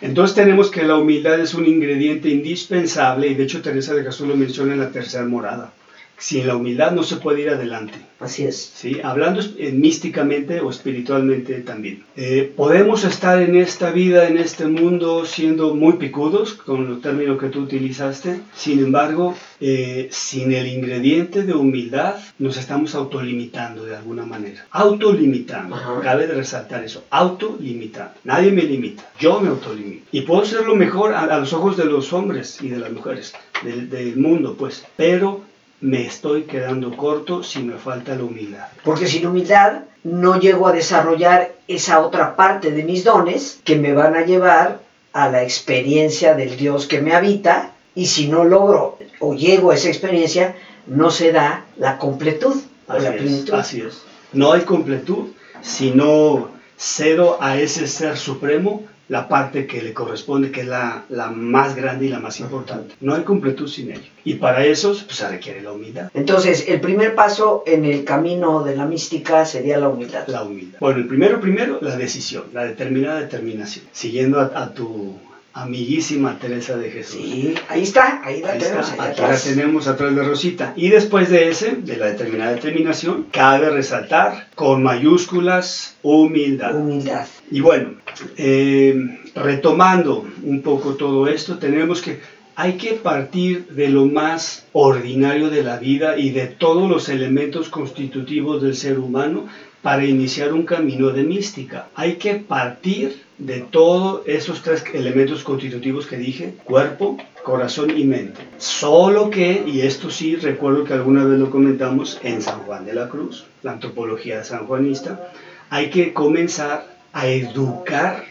Entonces 0.00 0.34
tenemos 0.34 0.70
que 0.70 0.82
la 0.82 0.96
humildad 0.96 1.38
es 1.40 1.52
un 1.54 1.66
ingrediente 1.66 2.28
indispensable 2.28 3.26
y 3.28 3.34
de 3.34 3.44
hecho 3.44 3.60
Teresa 3.62 3.94
de 3.94 4.02
Jesús 4.02 4.26
lo 4.26 4.34
menciona 4.36 4.72
en 4.72 4.80
la 4.80 4.90
tercera 4.90 5.24
morada. 5.24 5.72
Sin 6.18 6.46
la 6.46 6.56
humildad 6.56 6.92
no 6.92 7.02
se 7.02 7.16
puede 7.16 7.42
ir 7.42 7.50
adelante. 7.50 7.94
Así 8.18 8.44
es. 8.44 8.56
¿sí? 8.74 8.98
Hablando 9.02 9.42
eh, 9.58 9.72
místicamente 9.72 10.60
o 10.60 10.70
espiritualmente 10.70 11.60
también. 11.60 12.04
Eh, 12.16 12.50
podemos 12.56 13.04
estar 13.04 13.42
en 13.42 13.56
esta 13.56 13.90
vida, 13.90 14.26
en 14.26 14.38
este 14.38 14.66
mundo, 14.66 15.26
siendo 15.26 15.74
muy 15.74 15.94
picudos, 15.94 16.54
con 16.54 16.86
el 16.86 17.00
término 17.02 17.36
que 17.36 17.48
tú 17.48 17.60
utilizaste. 17.60 18.40
Sin 18.54 18.78
embargo, 18.78 19.36
eh, 19.60 20.08
sin 20.10 20.52
el 20.52 20.66
ingrediente 20.66 21.42
de 21.42 21.52
humildad, 21.52 22.16
nos 22.38 22.56
estamos 22.56 22.94
autolimitando 22.94 23.84
de 23.84 23.96
alguna 23.96 24.24
manera. 24.24 24.66
Autolimitando. 24.70 25.76
Ajá. 25.76 26.00
Cabe 26.00 26.26
de 26.26 26.34
resaltar 26.34 26.82
eso. 26.84 27.04
Autolimitando. 27.10 28.14
Nadie 28.24 28.50
me 28.50 28.62
limita. 28.62 29.10
Yo 29.20 29.40
me 29.40 29.50
autolimito. 29.50 30.06
Y 30.10 30.22
puedo 30.22 30.44
ser 30.46 30.64
lo 30.64 30.74
mejor 30.74 31.12
a, 31.12 31.24
a 31.24 31.38
los 31.38 31.52
ojos 31.52 31.76
de 31.76 31.84
los 31.84 32.14
hombres 32.14 32.62
y 32.62 32.68
de 32.68 32.78
las 32.78 32.92
mujeres, 32.92 33.34
del, 33.62 33.90
del 33.90 34.16
mundo, 34.16 34.56
pues. 34.58 34.86
Pero 34.96 35.44
me 35.80 36.06
estoy 36.06 36.44
quedando 36.44 36.96
corto 36.96 37.42
si 37.42 37.60
me 37.60 37.76
falta 37.76 38.14
la 38.14 38.24
humildad. 38.24 38.68
Porque 38.82 39.06
sin 39.06 39.26
humildad 39.26 39.82
no 40.04 40.38
llego 40.38 40.68
a 40.68 40.72
desarrollar 40.72 41.52
esa 41.68 42.00
otra 42.00 42.36
parte 42.36 42.70
de 42.70 42.82
mis 42.82 43.04
dones 43.04 43.60
que 43.64 43.76
me 43.76 43.92
van 43.92 44.14
a 44.16 44.24
llevar 44.24 44.80
a 45.12 45.28
la 45.28 45.42
experiencia 45.42 46.34
del 46.34 46.56
Dios 46.56 46.86
que 46.86 47.00
me 47.00 47.14
habita 47.14 47.72
y 47.94 48.06
si 48.06 48.28
no 48.28 48.44
logro 48.44 48.98
o 49.20 49.34
llego 49.34 49.70
a 49.70 49.74
esa 49.74 49.88
experiencia 49.88 50.54
no 50.86 51.10
se 51.10 51.32
da 51.32 51.64
la 51.78 51.98
completud 51.98 52.54
o 52.86 52.92
la 52.98 53.10
es, 53.10 53.16
plenitud. 53.16 53.54
así 53.54 53.80
es. 53.80 54.02
No 54.32 54.52
hay 54.52 54.62
completud 54.62 55.28
si 55.62 55.90
no 55.90 56.50
cedo 56.76 57.42
a 57.42 57.58
ese 57.58 57.86
ser 57.86 58.16
supremo 58.16 58.84
la 59.08 59.28
parte 59.28 59.66
que 59.66 59.82
le 59.82 59.92
corresponde, 59.92 60.50
que 60.50 60.62
es 60.62 60.66
la, 60.66 61.04
la 61.08 61.30
más 61.30 61.76
grande 61.76 62.06
y 62.06 62.08
la 62.08 62.18
más 62.18 62.40
importante. 62.40 62.94
No 63.00 63.14
hay 63.14 63.22
completud 63.22 63.68
sin 63.68 63.92
ello. 63.92 64.10
Y 64.24 64.34
para 64.34 64.64
eso 64.64 64.88
pues, 65.04 65.16
se 65.16 65.28
requiere 65.28 65.62
la 65.62 65.72
humildad. 65.72 66.10
Entonces, 66.14 66.68
el 66.68 66.80
primer 66.80 67.14
paso 67.14 67.62
en 67.66 67.84
el 67.84 68.04
camino 68.04 68.64
de 68.64 68.74
la 68.74 68.84
mística 68.84 69.44
sería 69.44 69.78
la 69.78 69.88
humildad. 69.88 70.26
La 70.26 70.42
humildad. 70.42 70.78
Bueno, 70.80 70.98
el 70.98 71.06
primero, 71.06 71.40
primero, 71.40 71.78
la 71.80 71.96
decisión, 71.96 72.44
la 72.52 72.64
determinada 72.64 73.20
determinación. 73.20 73.84
Siguiendo 73.92 74.40
a, 74.40 74.50
a 74.54 74.74
tu 74.74 75.16
amiguísima 75.56 76.38
Teresa 76.38 76.76
de 76.76 76.90
Jesús. 76.90 77.16
Sí, 77.16 77.54
ahí 77.70 77.82
está, 77.82 78.20
ahí 78.22 78.42
la 78.42 78.52
Ahí 78.52 78.58
tenemos, 78.58 78.90
está, 78.90 79.04
aquí 79.04 79.20
la 79.20 79.26
atrás. 79.26 79.44
tenemos 79.44 79.88
atrás 79.88 80.14
de 80.14 80.22
Rosita. 80.22 80.74
Y 80.76 80.90
después 80.90 81.30
de 81.30 81.48
ese, 81.48 81.76
de 81.76 81.96
la 81.96 82.06
determinada 82.06 82.52
determinación, 82.52 83.26
cabe 83.32 83.70
resaltar 83.70 84.48
con 84.54 84.82
mayúsculas 84.82 85.96
humildad. 86.02 86.76
Humildad. 86.76 87.26
Y 87.50 87.60
bueno, 87.60 87.94
eh, 88.36 89.18
retomando 89.34 90.28
un 90.42 90.60
poco 90.60 90.94
todo 90.94 91.26
esto, 91.26 91.56
tenemos 91.56 92.02
que, 92.02 92.20
hay 92.54 92.74
que 92.74 92.92
partir 92.92 93.66
de 93.68 93.88
lo 93.88 94.04
más 94.04 94.66
ordinario 94.72 95.48
de 95.48 95.62
la 95.62 95.78
vida 95.78 96.18
y 96.18 96.30
de 96.30 96.48
todos 96.48 96.88
los 96.88 97.08
elementos 97.08 97.70
constitutivos 97.70 98.62
del 98.62 98.76
ser 98.76 98.98
humano 98.98 99.46
para 99.80 100.04
iniciar 100.04 100.52
un 100.52 100.64
camino 100.64 101.10
de 101.10 101.22
mística. 101.22 101.88
Hay 101.94 102.16
que 102.16 102.34
partir 102.34 103.25
de 103.38 103.60
todos 103.60 104.22
esos 104.26 104.62
tres 104.62 104.84
elementos 104.94 105.44
constitutivos 105.44 106.06
que 106.06 106.16
dije, 106.16 106.54
cuerpo, 106.64 107.18
corazón 107.42 107.96
y 107.96 108.04
mente. 108.04 108.40
Solo 108.58 109.30
que, 109.30 109.62
y 109.66 109.82
esto 109.82 110.10
sí 110.10 110.36
recuerdo 110.36 110.84
que 110.84 110.94
alguna 110.94 111.24
vez 111.24 111.38
lo 111.38 111.50
comentamos 111.50 112.18
en 112.22 112.40
San 112.40 112.60
Juan 112.60 112.84
de 112.86 112.94
la 112.94 113.08
Cruz, 113.08 113.44
la 113.62 113.72
antropología 113.72 114.42
sanjuanista, 114.42 115.32
hay 115.70 115.90
que 115.90 116.12
comenzar 116.12 116.96
a 117.12 117.26
educar 117.28 118.24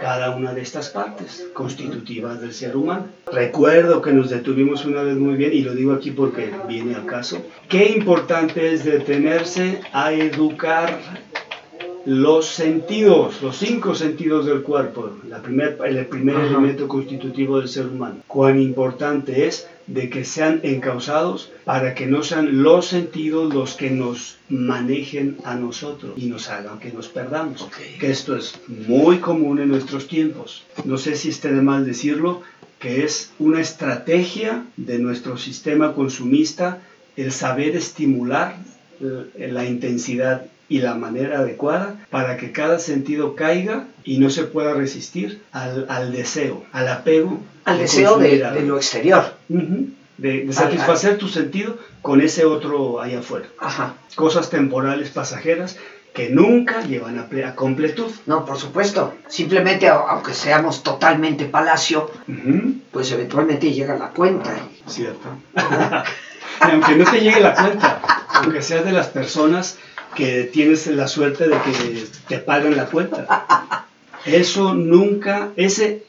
cada 0.00 0.34
una 0.34 0.54
de 0.54 0.62
estas 0.62 0.88
partes 0.88 1.46
constitutivas 1.52 2.40
del 2.40 2.54
ser 2.54 2.74
humano. 2.74 3.06
Recuerdo 3.30 4.00
que 4.00 4.12
nos 4.12 4.30
detuvimos 4.30 4.86
una 4.86 5.02
vez 5.02 5.16
muy 5.16 5.34
bien, 5.34 5.52
y 5.52 5.60
lo 5.60 5.74
digo 5.74 5.92
aquí 5.92 6.10
porque 6.10 6.50
viene 6.66 6.94
al 6.94 7.04
caso, 7.04 7.44
qué 7.68 7.90
importante 7.90 8.72
es 8.72 8.84
detenerse 8.84 9.80
a 9.92 10.12
educar 10.12 10.98
los 12.06 12.46
sentidos, 12.46 13.42
los 13.42 13.56
cinco 13.56 13.94
sentidos 13.94 14.46
del 14.46 14.62
cuerpo, 14.62 15.10
la 15.28 15.42
primer, 15.42 15.78
el 15.84 16.06
primer 16.06 16.36
Ajá. 16.36 16.46
elemento 16.46 16.88
constitutivo 16.88 17.58
del 17.58 17.68
ser 17.68 17.86
humano. 17.86 18.16
Cuán 18.26 18.60
importante 18.60 19.46
es 19.46 19.68
de 19.86 20.08
que 20.08 20.24
sean 20.24 20.60
encausados 20.62 21.50
para 21.64 21.94
que 21.94 22.06
no 22.06 22.22
sean 22.22 22.62
los 22.62 22.86
sentidos 22.86 23.52
los 23.52 23.74
que 23.74 23.90
nos 23.90 24.38
manejen 24.48 25.38
a 25.44 25.56
nosotros 25.56 26.12
y 26.16 26.26
nos 26.26 26.48
hagan 26.48 26.78
que 26.78 26.92
nos 26.92 27.08
perdamos. 27.08 27.62
Ok. 27.62 27.76
Que 27.98 28.10
esto 28.10 28.36
es 28.36 28.58
muy 28.68 29.18
común 29.18 29.58
en 29.58 29.68
nuestros 29.68 30.06
tiempos. 30.06 30.62
No 30.84 30.96
sé 30.96 31.16
si 31.16 31.28
esté 31.28 31.52
de 31.52 31.60
mal 31.60 31.84
decirlo, 31.84 32.42
que 32.78 33.04
es 33.04 33.32
una 33.38 33.60
estrategia 33.60 34.64
de 34.76 34.98
nuestro 34.98 35.36
sistema 35.36 35.92
consumista 35.92 36.78
el 37.16 37.32
saber 37.32 37.76
estimular 37.76 38.56
eh, 39.00 39.50
la 39.52 39.66
intensidad 39.66 40.46
y 40.70 40.78
la 40.78 40.94
manera 40.94 41.40
adecuada 41.40 41.96
para 42.10 42.36
que 42.36 42.52
cada 42.52 42.78
sentido 42.78 43.34
caiga 43.34 43.88
y 44.04 44.18
no 44.18 44.30
se 44.30 44.44
pueda 44.44 44.72
resistir 44.72 45.42
al, 45.50 45.84
al 45.90 46.12
deseo, 46.12 46.64
al 46.72 46.88
apego. 46.88 47.40
Al 47.64 47.76
de 47.76 47.82
deseo 47.82 48.18
de, 48.18 48.38
lo 48.62 48.76
exterior. 48.76 49.34
De, 49.48 50.52
satisfacer 50.52 51.18
tu 51.18 51.28
sentido 51.28 51.76
con 52.02 52.20
ese 52.20 52.44
otro 52.44 53.00
allá 53.00 53.18
afuera. 53.18 53.46
Ajá. 53.58 53.94
Cosas 54.14 54.48
temporales, 54.48 55.10
pasajeras, 55.10 55.76
que 56.14 56.30
nunca 56.30 56.82
llevan 56.82 57.18
a, 57.18 57.48
a 57.48 57.54
completud. 57.56 58.12
No, 58.26 58.44
por 58.44 58.56
supuesto. 58.56 59.14
Simplemente, 59.26 59.88
aunque 59.88 60.34
seamos 60.34 60.84
totalmente 60.84 61.46
palacio, 61.46 62.12
pues 62.92 63.10
eventualmente 63.10 63.72
llega 63.72 63.96
la 63.96 64.10
cuenta. 64.10 64.54
Cierto. 64.86 65.28
Aunque 66.60 66.94
no 66.94 67.10
te 67.10 67.20
llegue 67.20 67.40
la 67.40 67.54
cuenta, 67.54 68.02
aunque 68.28 68.60
seas 68.60 68.84
de 68.84 68.92
las 68.92 69.08
personas 69.08 69.78
que 70.14 70.44
tienes 70.44 70.86
la 70.88 71.08
suerte 71.08 71.48
de 71.48 71.56
que 71.56 72.04
te 72.28 72.38
pagan 72.38 72.76
la 72.76 72.86
cuenta. 72.86 73.86
Eso 74.26 74.74
nunca, 74.74 75.50
ese, 75.56 76.04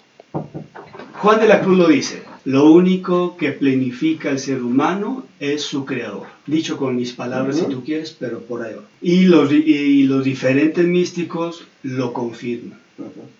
Juan 1.19 1.39
de 1.39 1.47
la 1.47 1.61
Cruz 1.61 1.77
lo 1.77 1.87
dice, 1.87 2.23
lo 2.43 2.71
único 2.71 3.37
que 3.37 3.51
planifica 3.51 4.29
al 4.29 4.39
ser 4.39 4.63
humano 4.63 5.25
es 5.39 5.61
su 5.61 5.85
creador. 5.85 6.27
Dicho 6.45 6.77
con 6.77 6.95
mis 6.95 7.13
palabras 7.13 7.57
si 7.57 7.65
tú 7.65 7.83
quieres, 7.83 8.15
pero 8.19 8.39
por 8.41 8.63
ahí 8.63 8.73
va. 8.73 8.83
Y 9.01 9.25
los, 9.25 9.51
y 9.51 10.03
los 10.03 10.23
diferentes 10.23 10.85
místicos 10.85 11.65
lo 11.83 12.13
confirman, 12.13 12.79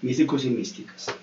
místicos 0.01 0.46
y 0.46 0.51
místicas. 0.51 1.13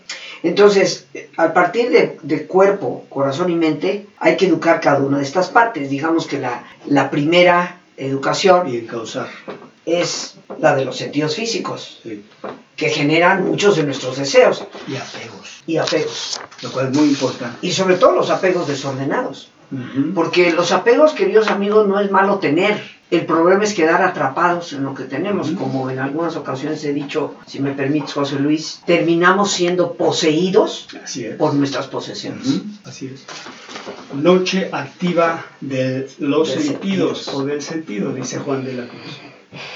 Entonces, 0.42 1.06
a 1.36 1.52
partir 1.52 1.90
de, 1.90 2.18
de 2.22 2.46
cuerpo, 2.46 3.06
corazón 3.08 3.50
y 3.50 3.56
mente, 3.56 4.06
hay 4.18 4.36
que 4.36 4.46
educar 4.46 4.80
cada 4.80 5.00
una 5.00 5.18
de 5.18 5.24
estas 5.24 5.48
partes. 5.48 5.90
Digamos 5.90 6.26
que 6.26 6.38
la, 6.38 6.64
la 6.86 7.10
primera 7.10 7.77
educación 7.98 8.68
Y 8.72 8.78
encauzar. 8.78 9.28
es 9.86 10.36
la 10.58 10.74
de 10.74 10.84
los 10.84 10.96
sentidos 10.96 11.34
físicos, 11.34 12.00
sí. 12.02 12.24
que 12.76 12.88
generan 12.90 13.44
muchos 13.44 13.76
de 13.76 13.82
nuestros 13.84 14.16
deseos 14.16 14.64
Y 14.86 14.96
apegos, 14.96 15.62
y 15.66 15.76
apegos. 15.76 16.40
lo 16.62 16.70
cual 16.72 16.88
es 16.90 16.96
muy 16.96 17.08
importante. 17.08 17.58
Y 17.66 17.72
sobre 17.72 17.96
todo 17.96 18.12
los 18.12 18.30
apegos 18.30 18.66
desordenados. 18.68 19.50
Porque 20.14 20.50
los 20.52 20.72
apegos, 20.72 21.12
queridos 21.12 21.48
amigos, 21.48 21.86
no 21.86 22.00
es 22.00 22.10
malo 22.10 22.38
tener. 22.38 22.80
El 23.10 23.24
problema 23.24 23.64
es 23.64 23.72
quedar 23.72 24.02
atrapados 24.02 24.72
en 24.74 24.84
lo 24.84 24.94
que 24.94 25.04
tenemos. 25.04 25.50
Como 25.52 25.88
en 25.88 25.98
algunas 25.98 26.36
ocasiones 26.36 26.84
he 26.84 26.92
dicho, 26.92 27.34
si 27.46 27.58
me 27.60 27.72
permites, 27.72 28.12
José 28.12 28.38
Luis, 28.38 28.80
terminamos 28.84 29.50
siendo 29.50 29.92
poseídos 29.94 30.88
por 31.38 31.54
nuestras 31.54 31.86
posesiones. 31.86 32.46
Ujú, 32.46 32.64
Así 32.84 33.06
es. 33.06 33.24
Noche 34.14 34.68
activa 34.72 35.44
de 35.60 36.08
los 36.18 36.48
sentidos, 36.50 37.24
sentidos. 37.24 37.28
o 37.28 37.44
del 37.44 37.62
sentido, 37.62 38.12
dice 38.12 38.38
Juan 38.38 38.64
de 38.64 38.74
la 38.74 38.86
Cruz. 38.86 39.18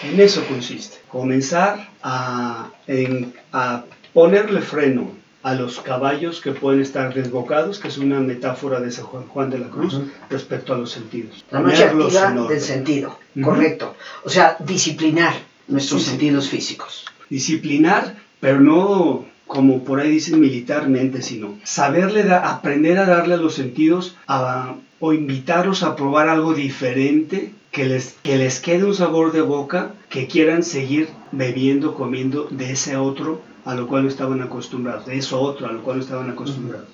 En 0.02 0.20
eso 0.20 0.44
consiste. 0.46 0.98
Comenzar 1.08 1.88
a, 2.02 2.70
en- 2.86 3.32
a 3.52 3.84
ponerle 4.12 4.60
freno 4.60 5.10
a 5.42 5.54
los 5.54 5.80
caballos 5.80 6.40
que 6.40 6.52
pueden 6.52 6.80
estar 6.80 7.12
desbocados, 7.12 7.78
que 7.80 7.88
es 7.88 7.98
una 7.98 8.20
metáfora 8.20 8.80
de 8.80 8.92
San 8.92 9.04
Juan, 9.06 9.26
Juan 9.26 9.50
de 9.50 9.58
la 9.58 9.68
Cruz, 9.68 10.00
respecto 10.30 10.72
a 10.72 10.78
los 10.78 10.90
sentidos. 10.90 11.44
La 11.50 11.60
noche 11.60 11.84
activa 11.84 12.30
del 12.48 12.60
sentido, 12.60 13.18
correcto. 13.42 13.96
O 14.24 14.30
sea, 14.30 14.56
disciplinar 14.60 15.34
nuestros 15.68 16.00
Sí, 16.02 16.04
sí. 16.06 16.10
sentidos 16.12 16.48
físicos. 16.48 17.04
disciplinar, 17.30 18.16
pero 18.40 18.60
no 18.60 19.24
como 19.46 19.84
por 19.84 20.00
ahí 20.00 20.10
dicen 20.10 20.38
militarmente, 20.40 21.22
sino 21.22 21.58
saberle 21.64 22.22
da- 22.24 22.48
aprender 22.50 22.98
a 22.98 23.06
darle 23.06 23.34
a 23.34 23.38
los 23.38 23.54
sentidos 23.54 24.16
a- 24.26 24.74
o 25.00 25.12
invitarlos 25.12 25.82
a 25.82 25.96
probar 25.96 26.28
algo 26.28 26.52
diferente 26.54 27.52
que 27.72 27.86
les, 27.86 28.14
que 28.22 28.36
les 28.36 28.60
quede 28.60 28.84
un 28.84 28.94
sabor 28.94 29.32
de 29.32 29.40
boca, 29.40 29.94
que 30.10 30.26
quieran 30.28 30.62
seguir 30.62 31.08
bebiendo, 31.32 31.94
comiendo 31.94 32.46
de 32.50 32.72
ese 32.72 32.96
otro 32.96 33.40
a 33.64 33.74
lo 33.74 33.86
cual 33.86 34.02
no 34.04 34.08
estaban 34.08 34.42
acostumbrados, 34.42 35.06
de 35.06 35.16
eso 35.18 35.40
otro 35.40 35.66
a 35.68 35.72
lo 35.72 35.82
cual 35.82 35.98
no 35.98 36.02
estaban 36.02 36.28
acostumbrados. 36.30 36.88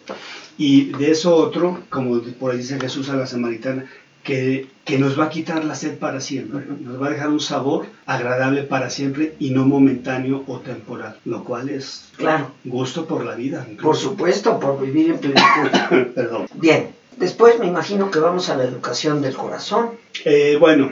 Y 0.57 0.93
de 0.93 1.11
eso 1.11 1.35
otro, 1.35 1.81
como 1.89 2.21
por 2.39 2.53
ahí 2.53 2.59
dice 2.59 2.79
Jesús 2.79 3.09
a 3.09 3.17
la 3.17 3.27
samaritana, 3.27 3.87
que, 4.23 4.67
que 4.85 4.99
nos 4.99 5.19
va 5.19 5.25
a 5.25 5.29
quitar 5.31 5.65
la 5.65 5.75
sed 5.75 5.97
para 5.99 6.21
siempre, 6.21 6.67
nos 6.81 7.01
va 7.01 7.07
a 7.07 7.11
dejar 7.11 7.31
un 7.31 7.41
sabor 7.41 7.87
agradable 8.05 8.65
para 8.65 8.91
siempre 8.91 9.35
y 9.39 9.51
no 9.51 9.65
momentáneo 9.65 10.45
o 10.47 10.59
temporal, 10.59 11.17
lo 11.25 11.43
cual 11.45 11.71
es 11.71 12.11
Claro, 12.17 12.51
gusto 12.65 13.07
por 13.07 13.25
la 13.25 13.35
vida. 13.35 13.67
por 13.81 13.97
supuesto, 13.97 14.61
por 14.61 14.79
vivir 14.85 15.11
en 15.13 15.19
plenitud. 15.19 16.13
Perdón. 16.15 16.47
Bien, 16.55 16.89
Después 17.19 17.59
me 17.59 17.67
imagino 17.67 18.11
que 18.11 18.19
vamos 18.19 18.49
a 18.49 18.57
la 18.57 18.65
educación 18.65 19.21
del 19.23 19.35
corazón. 19.37 19.91
Eh, 20.25 20.57
bueno, 20.59 20.91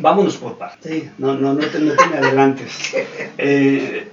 vámonos 0.00 0.36
por 0.36 0.58
partes. 0.58 0.92
Sí, 0.92 1.08
no, 1.18 1.34
no, 1.34 1.54
no 1.54 1.66
te, 1.66 1.78
no 1.78 1.94
te 1.94 2.06
me 2.06 2.16
adelantes. 2.18 2.94
Eh, 3.38 4.06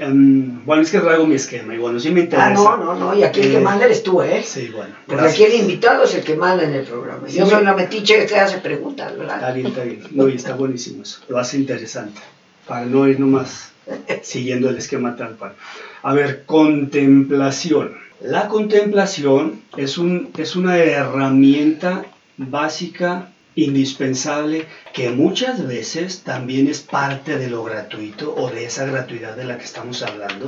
em, 0.00 0.64
bueno, 0.64 0.82
es 0.82 0.90
que 0.90 1.00
traigo 1.00 1.26
mi 1.26 1.34
esquema 1.36 1.74
y 1.74 1.78
bueno, 1.78 1.98
sí 1.98 2.10
me 2.10 2.20
interesa. 2.20 2.46
Ah, 2.48 2.50
no, 2.54 2.76
no, 2.76 2.94
no, 2.94 3.14
y 3.18 3.22
aquí 3.24 3.40
el 3.40 3.50
que 3.52 3.56
Eh, 3.56 3.60
manda 3.60 3.86
eres 3.86 4.02
tú, 4.02 4.22
¿eh? 4.22 4.42
Sí, 4.46 4.68
bueno. 4.68 4.94
Porque 5.06 5.22
gracias. 5.22 5.46
aquí 5.48 5.54
el 5.56 5.60
invitado 5.62 6.04
es 6.04 6.14
el 6.14 6.22
que 6.24 6.36
manda 6.36 6.62
en 6.64 6.74
el 6.74 6.84
programa. 6.84 7.26
Yo 7.26 7.44
Sí, 7.46 7.50
soy 7.50 7.64
la 7.64 7.74
metiche 7.74 8.26
que 8.26 8.36
hace 8.36 8.58
preguntas, 8.58 9.12
Está 9.12 9.18
¿verdad? 9.24 9.54
bien, 9.54 9.66
está 9.68 9.82
bien. 9.84 10.02
No, 10.12 10.28
y 10.28 10.34
está 10.34 10.54
buenísimo 10.54 11.02
eso. 11.02 11.20
Lo 11.28 11.38
hace 11.38 11.56
interesante. 11.56 12.20
Para 12.66 12.84
no 12.84 13.08
ir 13.08 13.18
nomás 13.18 13.72
siguiendo 14.22 14.68
el 14.68 14.76
esquema 14.76 15.16
tal 15.16 15.36
cual. 15.36 15.54
A 16.02 16.12
ver, 16.12 16.44
contemplación. 16.44 17.96
La 18.20 18.48
contemplación 18.48 19.62
es, 19.76 19.96
un, 19.96 20.30
es 20.36 20.56
una 20.56 20.76
herramienta 20.78 22.04
básica, 22.36 23.32
indispensable, 23.54 24.66
que 24.92 25.10
muchas 25.10 25.66
veces 25.66 26.22
también 26.22 26.68
es 26.68 26.80
parte 26.80 27.38
de 27.38 27.50
lo 27.50 27.64
gratuito 27.64 28.34
o 28.34 28.50
de 28.50 28.64
esa 28.64 28.86
gratuidad 28.86 29.36
de 29.36 29.44
la 29.44 29.58
que 29.58 29.64
estamos 29.64 30.02
hablando. 30.02 30.46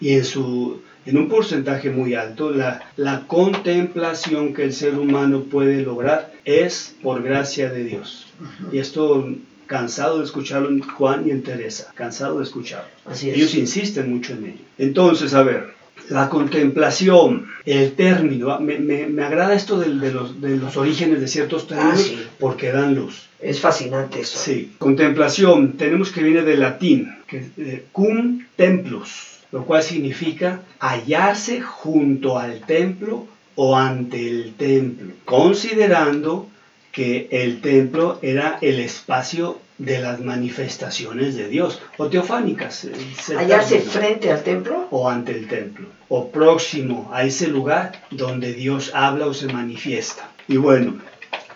Y 0.00 0.10
en, 0.14 0.24
su, 0.24 0.80
en 1.06 1.18
un 1.18 1.28
porcentaje 1.28 1.90
muy 1.90 2.14
alto, 2.14 2.50
la, 2.50 2.80
la 2.96 3.26
contemplación 3.26 4.54
que 4.54 4.64
el 4.64 4.72
ser 4.72 4.94
humano 4.96 5.44
puede 5.44 5.82
lograr 5.82 6.32
es 6.44 6.94
por 7.02 7.22
gracia 7.22 7.70
de 7.70 7.84
Dios. 7.84 8.26
Y 8.72 8.78
esto 8.78 9.28
cansado 9.66 10.18
de 10.18 10.24
escucharlo 10.24 10.68
en 10.70 10.80
Juan 10.80 11.26
y 11.26 11.30
en 11.30 11.42
Teresa, 11.42 11.92
cansado 11.94 12.38
de 12.38 12.44
escucharlo. 12.44 12.88
Así 13.04 13.30
es. 13.30 13.36
Ellos 13.36 13.54
insisten 13.54 14.10
mucho 14.10 14.32
en 14.32 14.46
ello. 14.46 14.64
Entonces, 14.78 15.34
a 15.34 15.42
ver, 15.42 15.77
la 16.10 16.28
contemplación, 16.28 17.46
el 17.66 17.92
término, 17.94 18.58
me, 18.60 18.78
me- 18.78 19.06
me 19.06 19.22
agrada 19.24 19.54
esto 19.54 19.78
de, 19.78 19.88
los, 20.10 20.40
de 20.40 20.56
los 20.56 20.76
orígenes 20.76 21.20
de 21.20 21.28
ciertos 21.28 21.66
términos 21.66 21.94
Ah, 21.94 22.02
sí. 22.02 22.18
porque 22.38 22.72
dan 22.72 22.94
luz. 22.94 23.26
Es 23.40 23.60
fascinante 23.60 24.20
eso. 24.20 24.38
Sí, 24.38 24.72
contemplación, 24.78 25.74
tenemos 25.76 26.10
que 26.10 26.22
viene 26.22 26.42
del 26.42 26.60
latín, 26.60 27.14
que 27.26 27.46
eh, 27.56 27.84
cum 27.92 28.40
templus, 28.56 29.40
lo 29.52 29.64
cual 29.64 29.82
significa 29.82 30.60
hallarse 30.80 31.60
junto 31.60 32.38
al 32.38 32.60
templo 32.60 33.26
o 33.54 33.76
ante 33.76 34.28
el 34.28 34.54
templo, 34.54 35.12
considerando 35.24 36.48
que 36.92 37.28
el 37.30 37.60
templo 37.60 38.18
era 38.22 38.58
el 38.60 38.80
espacio 38.80 39.58
de 39.78 40.00
las 40.00 40.20
manifestaciones 40.20 41.36
de 41.36 41.48
Dios, 41.48 41.80
o 41.96 42.08
teofánicas. 42.08 42.84
eh, 42.84 42.92
se 43.20 43.36
Hallarse 43.36 43.80
frente 43.80 44.30
al 44.30 44.42
templo. 44.42 44.88
o 44.90 45.08
ante 45.08 45.32
el 45.32 45.46
templo, 45.46 45.86
o 46.08 46.30
próximo 46.30 47.10
a 47.12 47.24
ese 47.24 47.48
lugar 47.48 48.04
donde 48.10 48.52
Dios 48.52 48.92
habla 48.94 49.26
o 49.26 49.34
se 49.34 49.46
manifiesta. 49.46 50.30
Y 50.48 50.56
bueno, 50.56 50.96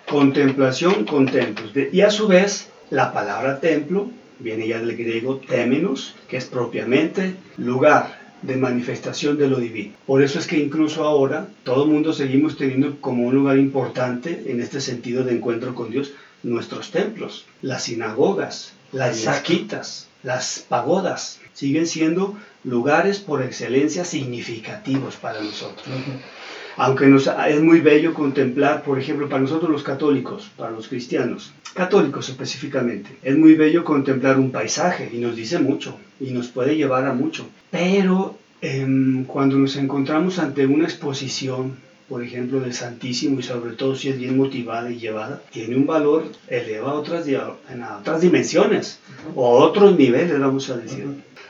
contemplación 0.09 1.05
con 1.05 1.26
templos. 1.26 1.73
Y 1.93 2.00
a 2.02 2.11
su 2.11 2.29
vez, 2.29 2.71
la 2.91 3.12
palabra 3.12 3.59
templo 3.61 4.11
viene 4.38 4.69
ya 4.69 4.79
del 4.79 4.97
griego 4.97 5.37
temenos, 5.38 6.14
que 6.29 6.37
es 6.37 6.45
propiamente 6.45 7.35
lugar 7.57 8.21
de 8.43 8.57
manifestación 8.57 9.38
de 9.38 9.49
lo 9.49 9.59
divino. 9.59 9.95
Por 10.05 10.21
eso 10.23 10.38
es 10.38 10.47
que 10.47 10.59
incluso 10.59 11.05
ahora 11.05 11.47
todo 11.62 11.85
el 11.85 11.91
mundo 11.91 12.12
seguimos 12.12 12.57
teniendo 12.57 13.00
como 13.00 13.25
un 13.25 13.35
lugar 13.35 13.57
importante 13.57 14.43
en 14.47 14.61
este 14.61 14.81
sentido 14.81 15.23
de 15.23 15.33
encuentro 15.33 15.75
con 15.75 15.91
Dios 15.91 16.12
nuestros 16.43 16.91
templos, 16.91 17.47
las 17.61 17.85
sinagogas, 17.85 18.73
las 18.93 19.25
mezquitas, 19.25 20.09
las 20.23 20.65
pagodas, 20.69 21.41
siguen 21.53 21.87
siendo 21.87 22.37
lugares 22.65 23.19
por 23.19 23.43
excelencia 23.43 24.05
significativos 24.05 25.17
para 25.17 25.41
nosotros. 25.41 25.87
Aunque 26.77 27.07
nos, 27.07 27.31
es 27.49 27.61
muy 27.61 27.81
bello 27.81 28.15
contemplar, 28.15 28.83
por 28.83 28.99
ejemplo, 28.99 29.29
para 29.29 29.43
nosotros 29.43 29.71
los 29.71 29.83
católicos, 29.83 30.51
para 30.57 30.71
los 30.71 30.89
cristianos, 30.89 31.53
católicos 31.75 32.29
específicamente, 32.29 33.11
es 33.23 33.37
muy 33.37 33.55
bello 33.55 33.85
contemplar 33.85 34.39
un 34.39 34.51
paisaje 34.51 35.11
y 35.13 35.19
nos 35.19 35.37
dice 35.37 35.59
mucho 35.59 35.99
y 36.19 36.31
nos 36.31 36.49
puede 36.49 36.77
llevar 36.77 37.07
a 37.07 37.13
mucho. 37.13 37.47
Pero 37.71 38.39
em, 38.63 39.25
cuando 39.25 39.59
nos 39.59 39.77
encontramos 39.77 40.39
ante 40.39 40.67
una 40.67 40.85
exposición, 40.85 41.77
por 42.09 42.23
ejemplo, 42.23 42.60
del 42.60 42.75
Santísimo 42.75 43.41
y 43.41 43.43
sobre 43.43 43.75
todo 43.75 43.97
si 43.97 44.08
es 44.08 44.19
bien 44.19 44.36
motivada 44.36 44.91
y 44.91 44.99
llevada, 44.99 45.43
tiene 45.50 45.76
un 45.76 45.86
valor, 45.86 46.25
eleva 46.49 46.93
a 46.93 46.95
otras, 46.95 47.26
a 47.28 47.99
otras 47.99 48.21
dimensiones 48.21 48.99
o 49.34 49.47
a 49.47 49.65
otros 49.65 49.97
niveles, 49.97 50.38
vamos 50.38 50.69
a 50.71 50.76
decir. 50.76 51.06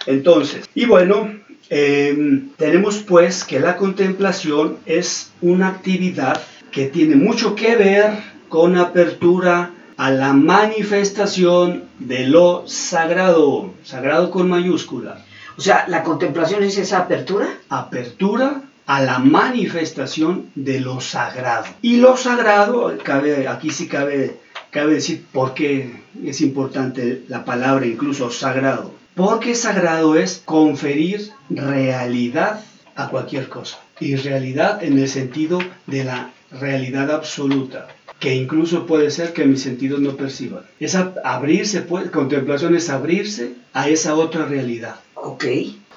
Entonces, 0.06 0.68
y 0.74 0.86
bueno, 0.86 1.30
eh, 1.70 2.44
tenemos 2.56 2.98
pues 2.98 3.44
que 3.44 3.60
la 3.60 3.76
contemplación 3.76 4.78
es 4.86 5.30
una 5.40 5.68
actividad 5.68 6.42
que 6.70 6.86
tiene 6.86 7.16
mucho 7.16 7.54
que 7.54 7.76
ver 7.76 8.10
con 8.48 8.76
apertura 8.76 9.70
a 9.96 10.10
la 10.10 10.32
manifestación 10.32 11.84
de 11.98 12.26
lo 12.26 12.64
sagrado, 12.66 13.72
sagrado 13.84 14.30
con 14.30 14.48
mayúscula, 14.48 15.24
O 15.56 15.60
sea, 15.60 15.86
la 15.88 16.02
contemplación 16.02 16.62
es 16.62 16.76
esa 16.78 16.98
apertura. 16.98 17.46
apertura 17.68 18.62
a 18.86 19.00
la 19.02 19.18
manifestación 19.18 20.46
de 20.54 20.80
lo 20.80 21.00
sagrado. 21.00 21.66
Y 21.82 21.96
lo 21.98 22.16
sagrado, 22.16 22.92
cabe, 23.02 23.46
aquí 23.48 23.70
sí 23.70 23.86
cabe, 23.88 24.36
cabe 24.70 24.94
decir 24.94 25.24
por 25.32 25.54
qué 25.54 26.00
es 26.24 26.40
importante 26.40 27.22
la 27.28 27.44
palabra 27.44 27.86
incluso 27.86 28.30
sagrado. 28.30 28.92
Porque 29.14 29.54
sagrado 29.54 30.16
es 30.16 30.42
conferir 30.44 31.30
realidad 31.50 32.60
a 32.96 33.08
cualquier 33.08 33.48
cosa. 33.48 33.78
Y 34.00 34.16
realidad 34.16 34.82
en 34.82 34.98
el 34.98 35.08
sentido 35.08 35.58
de 35.86 36.04
la 36.04 36.30
realidad 36.50 37.10
absoluta, 37.10 37.88
que 38.18 38.34
incluso 38.34 38.86
puede 38.86 39.10
ser 39.10 39.32
que 39.32 39.44
mis 39.44 39.62
sentidos 39.62 40.00
no 40.00 40.16
perciban. 40.16 40.62
Es 40.80 40.94
ab- 40.96 41.14
abrirse, 41.24 41.82
pues, 41.82 42.10
contemplación 42.10 42.74
es 42.74 42.90
abrirse 42.90 43.52
a 43.72 43.88
esa 43.88 44.14
otra 44.14 44.44
realidad. 44.46 44.96
Ok, 45.14 45.44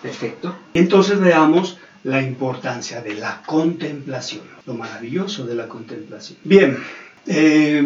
perfecto. 0.01 0.55
Entonces 0.73 1.19
veamos 1.19 1.77
la 2.05 2.21
importancia 2.21 3.01
de 3.01 3.13
la 3.15 3.41
contemplación, 3.45 4.41
lo 4.67 4.73
maravilloso 4.75 5.45
de 5.45 5.55
la 5.55 5.67
contemplación. 5.67 6.37
Bien, 6.43 6.77
eh, 7.27 7.83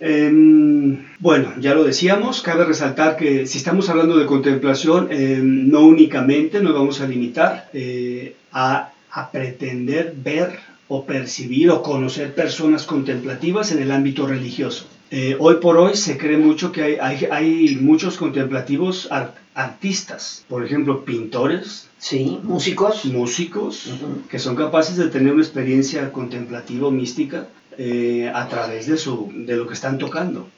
em, 0.00 1.04
bueno, 1.18 1.52
ya 1.60 1.74
lo 1.74 1.84
decíamos, 1.84 2.40
cabe 2.42 2.64
resaltar 2.64 3.16
que 3.16 3.46
si 3.46 3.58
estamos 3.58 3.88
hablando 3.90 4.16
de 4.18 4.26
contemplación, 4.26 5.08
eh, 5.10 5.40
no 5.42 5.80
únicamente 5.82 6.60
nos 6.60 6.72
vamos 6.74 7.00
a 7.00 7.06
limitar 7.06 7.68
eh, 7.72 8.34
a, 8.52 8.90
a 9.10 9.30
pretender 9.30 10.14
ver 10.16 10.50
o 10.88 11.04
percibir 11.04 11.68
o 11.70 11.82
conocer 11.82 12.34
personas 12.34 12.84
contemplativas 12.84 13.72
en 13.72 13.82
el 13.82 13.90
ámbito 13.90 14.26
religioso. 14.26 14.86
Eh, 15.10 15.36
hoy 15.38 15.56
por 15.60 15.76
hoy 15.78 15.96
se 15.96 16.16
cree 16.18 16.36
mucho 16.38 16.70
que 16.72 16.82
hay, 16.82 16.96
hay- 17.00 17.28
hay 17.30 17.76
muchos 17.80 18.16
contemplativos 18.16 19.08
artistas, 19.58 20.44
por 20.48 20.64
ejemplo, 20.64 21.04
pintores, 21.04 21.88
Sí, 21.98 22.38
músicos. 22.44 23.04
músicos, 23.06 23.90
que 24.30 24.38
son 24.38 24.54
capaces 24.54 24.96
de 24.96 25.08
tener 25.08 25.32
una 25.32 25.42
experiencia 25.42 26.12
contemplativa 26.12 26.86
o 26.86 26.90
mística 26.92 27.48
eh, 27.78 28.30
a 28.34 28.48
través 28.48 28.86
de, 28.88 28.96
su, 28.98 29.32
de 29.34 29.56
lo 29.56 29.66
que 29.66 29.74
están 29.74 29.96
tocando. 29.98 30.48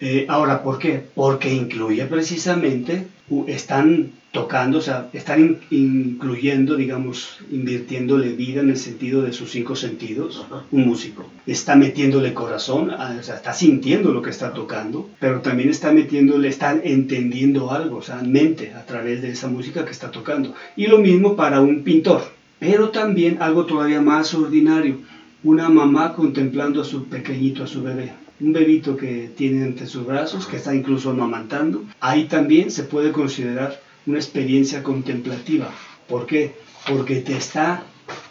Eh, 0.00 0.24
ahora, 0.28 0.62
¿por 0.62 0.78
qué? 0.78 1.02
Porque 1.14 1.52
incluye 1.54 2.04
precisamente, 2.06 3.06
están 3.46 4.10
tocando, 4.32 4.78
o 4.78 4.80
sea, 4.80 5.08
están 5.12 5.38
in- 5.40 5.58
incluyendo, 5.70 6.76
digamos, 6.76 7.38
invirtiéndole 7.50 8.32
vida 8.32 8.60
en 8.60 8.70
el 8.70 8.76
sentido 8.76 9.22
de 9.22 9.32
sus 9.32 9.50
cinco 9.50 9.74
sentidos, 9.76 10.46
un 10.70 10.86
músico. 10.86 11.26
Está 11.46 11.76
metiéndole 11.76 12.34
corazón, 12.34 12.90
o 12.90 13.22
sea, 13.22 13.36
está 13.36 13.52
sintiendo 13.52 14.12
lo 14.12 14.22
que 14.22 14.30
está 14.30 14.52
tocando, 14.52 15.08
pero 15.20 15.40
también 15.40 15.70
está 15.70 15.92
metiéndole, 15.92 16.48
está 16.48 16.72
entendiendo 16.82 17.70
algo, 17.70 17.96
o 17.98 18.02
sea, 18.02 18.20
mente 18.22 18.72
a 18.72 18.84
través 18.86 19.22
de 19.22 19.30
esa 19.30 19.48
música 19.48 19.84
que 19.84 19.92
está 19.92 20.10
tocando. 20.10 20.54
Y 20.76 20.86
lo 20.88 20.98
mismo 20.98 21.36
para 21.36 21.60
un 21.60 21.82
pintor, 21.82 22.22
pero 22.58 22.88
también 22.90 23.38
algo 23.40 23.64
todavía 23.66 24.00
más 24.00 24.34
ordinario, 24.34 24.96
una 25.44 25.68
mamá 25.68 26.14
contemplando 26.14 26.80
a 26.80 26.84
su 26.84 27.04
pequeñito, 27.08 27.64
a 27.64 27.66
su 27.66 27.82
bebé. 27.82 28.12
Un 28.40 28.52
bebito 28.52 28.96
que 28.96 29.30
tiene 29.36 29.64
entre 29.64 29.86
sus 29.86 30.06
brazos, 30.06 30.46
que 30.46 30.56
está 30.56 30.74
incluso 30.74 31.10
amamantando. 31.10 31.84
Ahí 32.00 32.24
también 32.24 32.70
se 32.70 32.84
puede 32.84 33.10
considerar 33.12 33.80
una 34.06 34.18
experiencia 34.18 34.82
contemplativa. 34.82 35.70
¿Por 36.08 36.26
qué? 36.26 36.54
Porque 36.88 37.16
te 37.16 37.36
está 37.36 37.82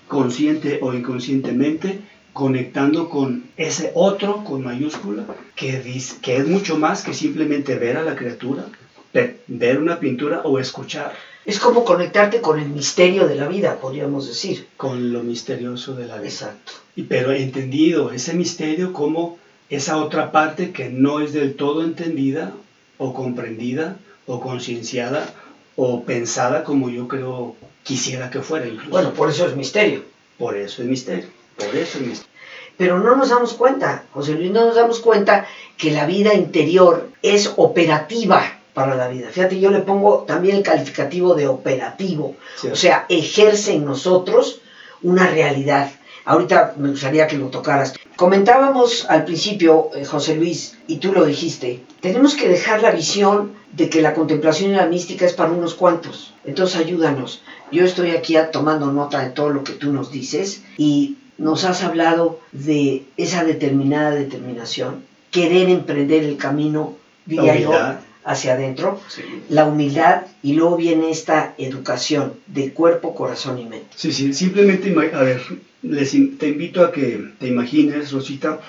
consciente 0.07 0.79
o 0.81 0.93
inconscientemente 0.93 1.99
conectando 2.33 3.09
con 3.09 3.45
ese 3.57 3.91
otro 3.95 4.43
con 4.43 4.63
mayúscula 4.63 5.25
que, 5.55 5.81
que 6.21 6.37
es 6.37 6.47
mucho 6.47 6.77
más 6.77 7.03
que 7.03 7.13
simplemente 7.13 7.75
ver 7.77 7.97
a 7.97 8.03
la 8.03 8.15
criatura, 8.15 8.65
ve- 9.13 9.37
ver 9.47 9.79
una 9.79 9.99
pintura 9.99 10.41
o 10.43 10.59
escuchar 10.59 11.13
Es 11.47 11.59
como 11.59 11.85
conectarte 11.85 12.41
con 12.41 12.59
el 12.59 12.67
misterio 12.67 13.25
de 13.25 13.35
la 13.35 13.47
vida, 13.47 13.77
podríamos 13.79 14.27
decir. 14.27 14.67
con 14.75 15.13
lo 15.13 15.23
misterioso 15.23 15.95
de 15.95 16.05
la 16.05 16.17
vida. 16.17 16.27
Exacto. 16.27 16.73
Y 16.97 17.03
pero 17.03 17.31
entendido 17.31 18.11
ese 18.11 18.33
misterio 18.33 18.91
como 18.91 19.37
esa 19.69 19.95
otra 19.95 20.33
parte 20.33 20.73
que 20.73 20.89
no 20.89 21.21
es 21.21 21.31
del 21.31 21.55
todo 21.55 21.85
entendida 21.85 22.51
o 22.97 23.13
comprendida 23.13 23.95
o 24.25 24.41
concienciada 24.41 25.33
o 25.77 26.03
pensada 26.03 26.65
como 26.65 26.89
yo 26.89 27.07
creo 27.07 27.55
quisiera 27.83 28.29
que 28.29 28.41
fuera 28.41 28.67
incluso. 28.67 28.89
Bueno, 28.89 29.13
por 29.13 29.29
eso 29.29 29.47
es 29.47 29.55
misterio. 29.55 30.03
por 30.37 30.57
eso 30.57 30.81
es 30.81 30.89
misterio, 30.89 31.27
por 31.55 31.73
eso 31.73 31.97
es 31.99 32.05
misterio. 32.05 32.33
Pero 32.75 32.99
no 32.99 33.15
nos 33.15 33.29
damos 33.29 33.53
cuenta, 33.53 34.03
José 34.11 34.33
Luis, 34.33 34.51
no 34.51 34.65
nos 34.65 34.75
damos 34.75 34.99
cuenta 34.99 35.47
que 35.77 35.91
la 35.91 36.05
vida 36.05 36.33
interior 36.33 37.09
es 37.21 37.53
operativa 37.55 38.56
para 38.77 38.93
la 38.93 39.07
vida. 39.07 39.29
Fíjate, 39.31 39.59
yo 39.59 39.71
le 39.71 39.79
pongo 39.79 40.19
también 40.27 40.57
el 40.57 40.61
calificativo 40.61 41.33
de 41.33 41.47
operativo. 41.47 42.35
Sí. 42.61 42.67
O 42.67 42.75
sea, 42.75 43.07
ejerce 43.09 43.73
en 43.73 43.85
nosotros 43.85 44.61
una 45.01 45.25
realidad. 45.25 45.89
Ahorita 46.25 46.75
me 46.77 46.89
gustaría 46.89 47.25
que 47.25 47.39
lo 47.39 47.47
tocaras. 47.47 47.95
Comentábamos 48.15 49.07
al 49.09 49.25
principio, 49.25 49.89
eh, 49.95 50.05
José 50.05 50.35
Luis, 50.35 50.77
y 50.85 50.97
tú 50.97 51.11
lo 51.11 51.25
dijiste, 51.25 51.81
tenemos 52.01 52.35
que 52.35 52.49
dejar 52.49 52.83
la 52.83 52.91
visión 52.91 53.53
de 53.71 53.89
que 53.89 54.03
la 54.03 54.13
contemplación 54.13 54.69
y 54.69 54.75
la 54.75 54.85
mística 54.85 55.25
es 55.25 55.33
para 55.33 55.53
unos 55.53 55.73
cuantos. 55.73 56.35
Entonces 56.45 56.79
ayúdanos. 56.79 57.41
Yo 57.71 57.83
estoy 57.83 58.11
aquí 58.11 58.35
tomando 58.51 58.91
nota 58.91 59.23
de 59.23 59.31
todo 59.31 59.49
lo 59.49 59.63
que 59.63 59.73
tú 59.73 59.91
nos 59.91 60.11
dices 60.11 60.61
y 60.77 61.17
nos 61.39 61.63
has 61.63 61.81
hablado 61.81 62.41
de 62.51 63.05
esa 63.17 63.43
determinada 63.43 64.11
determinación, 64.11 65.03
querer 65.31 65.67
emprender 65.67 66.23
el 66.23 66.37
camino, 66.37 66.93
yo, 67.25 67.41
humildad. 67.41 68.01
Hacia 68.27 68.53
adentro, 68.53 68.99
Sí. 69.07 69.21
la 69.49 69.65
humildad 69.65 70.25
y 70.43 70.53
luego 70.53 70.75
viene 70.75 71.09
esta 71.09 71.53
educación 71.57 72.33
de 72.47 72.71
cuerpo, 72.73 73.15
corazón 73.15 73.57
y 73.57 73.65
mente. 73.65 73.87
Sí, 73.95 74.11
sí, 74.11 74.33
simplemente, 74.33 74.93
a 75.15 75.21
ver, 75.23 75.41
les 75.81 76.11
te 76.11 76.47
invito 76.49 76.83
a 76.83 76.91
que 76.91 77.31
te 77.39 77.47
imagines, 77.47 78.11
Rosita, 78.11 78.59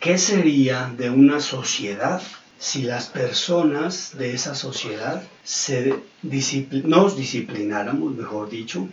qué 0.00 0.16
sería 0.18 0.88
de 0.96 1.10
una 1.10 1.40
sociedad 1.40 2.22
si 2.60 2.84
las 2.84 3.06
personas 3.06 4.12
de 4.18 4.34
esa 4.34 4.54
sociedad 4.54 5.20
se 5.44 5.94
discipli- 6.24 6.84
nos 6.84 7.16
disciplináramos, 7.16 8.12
mejor 8.12 8.48
dicho, 8.48 8.86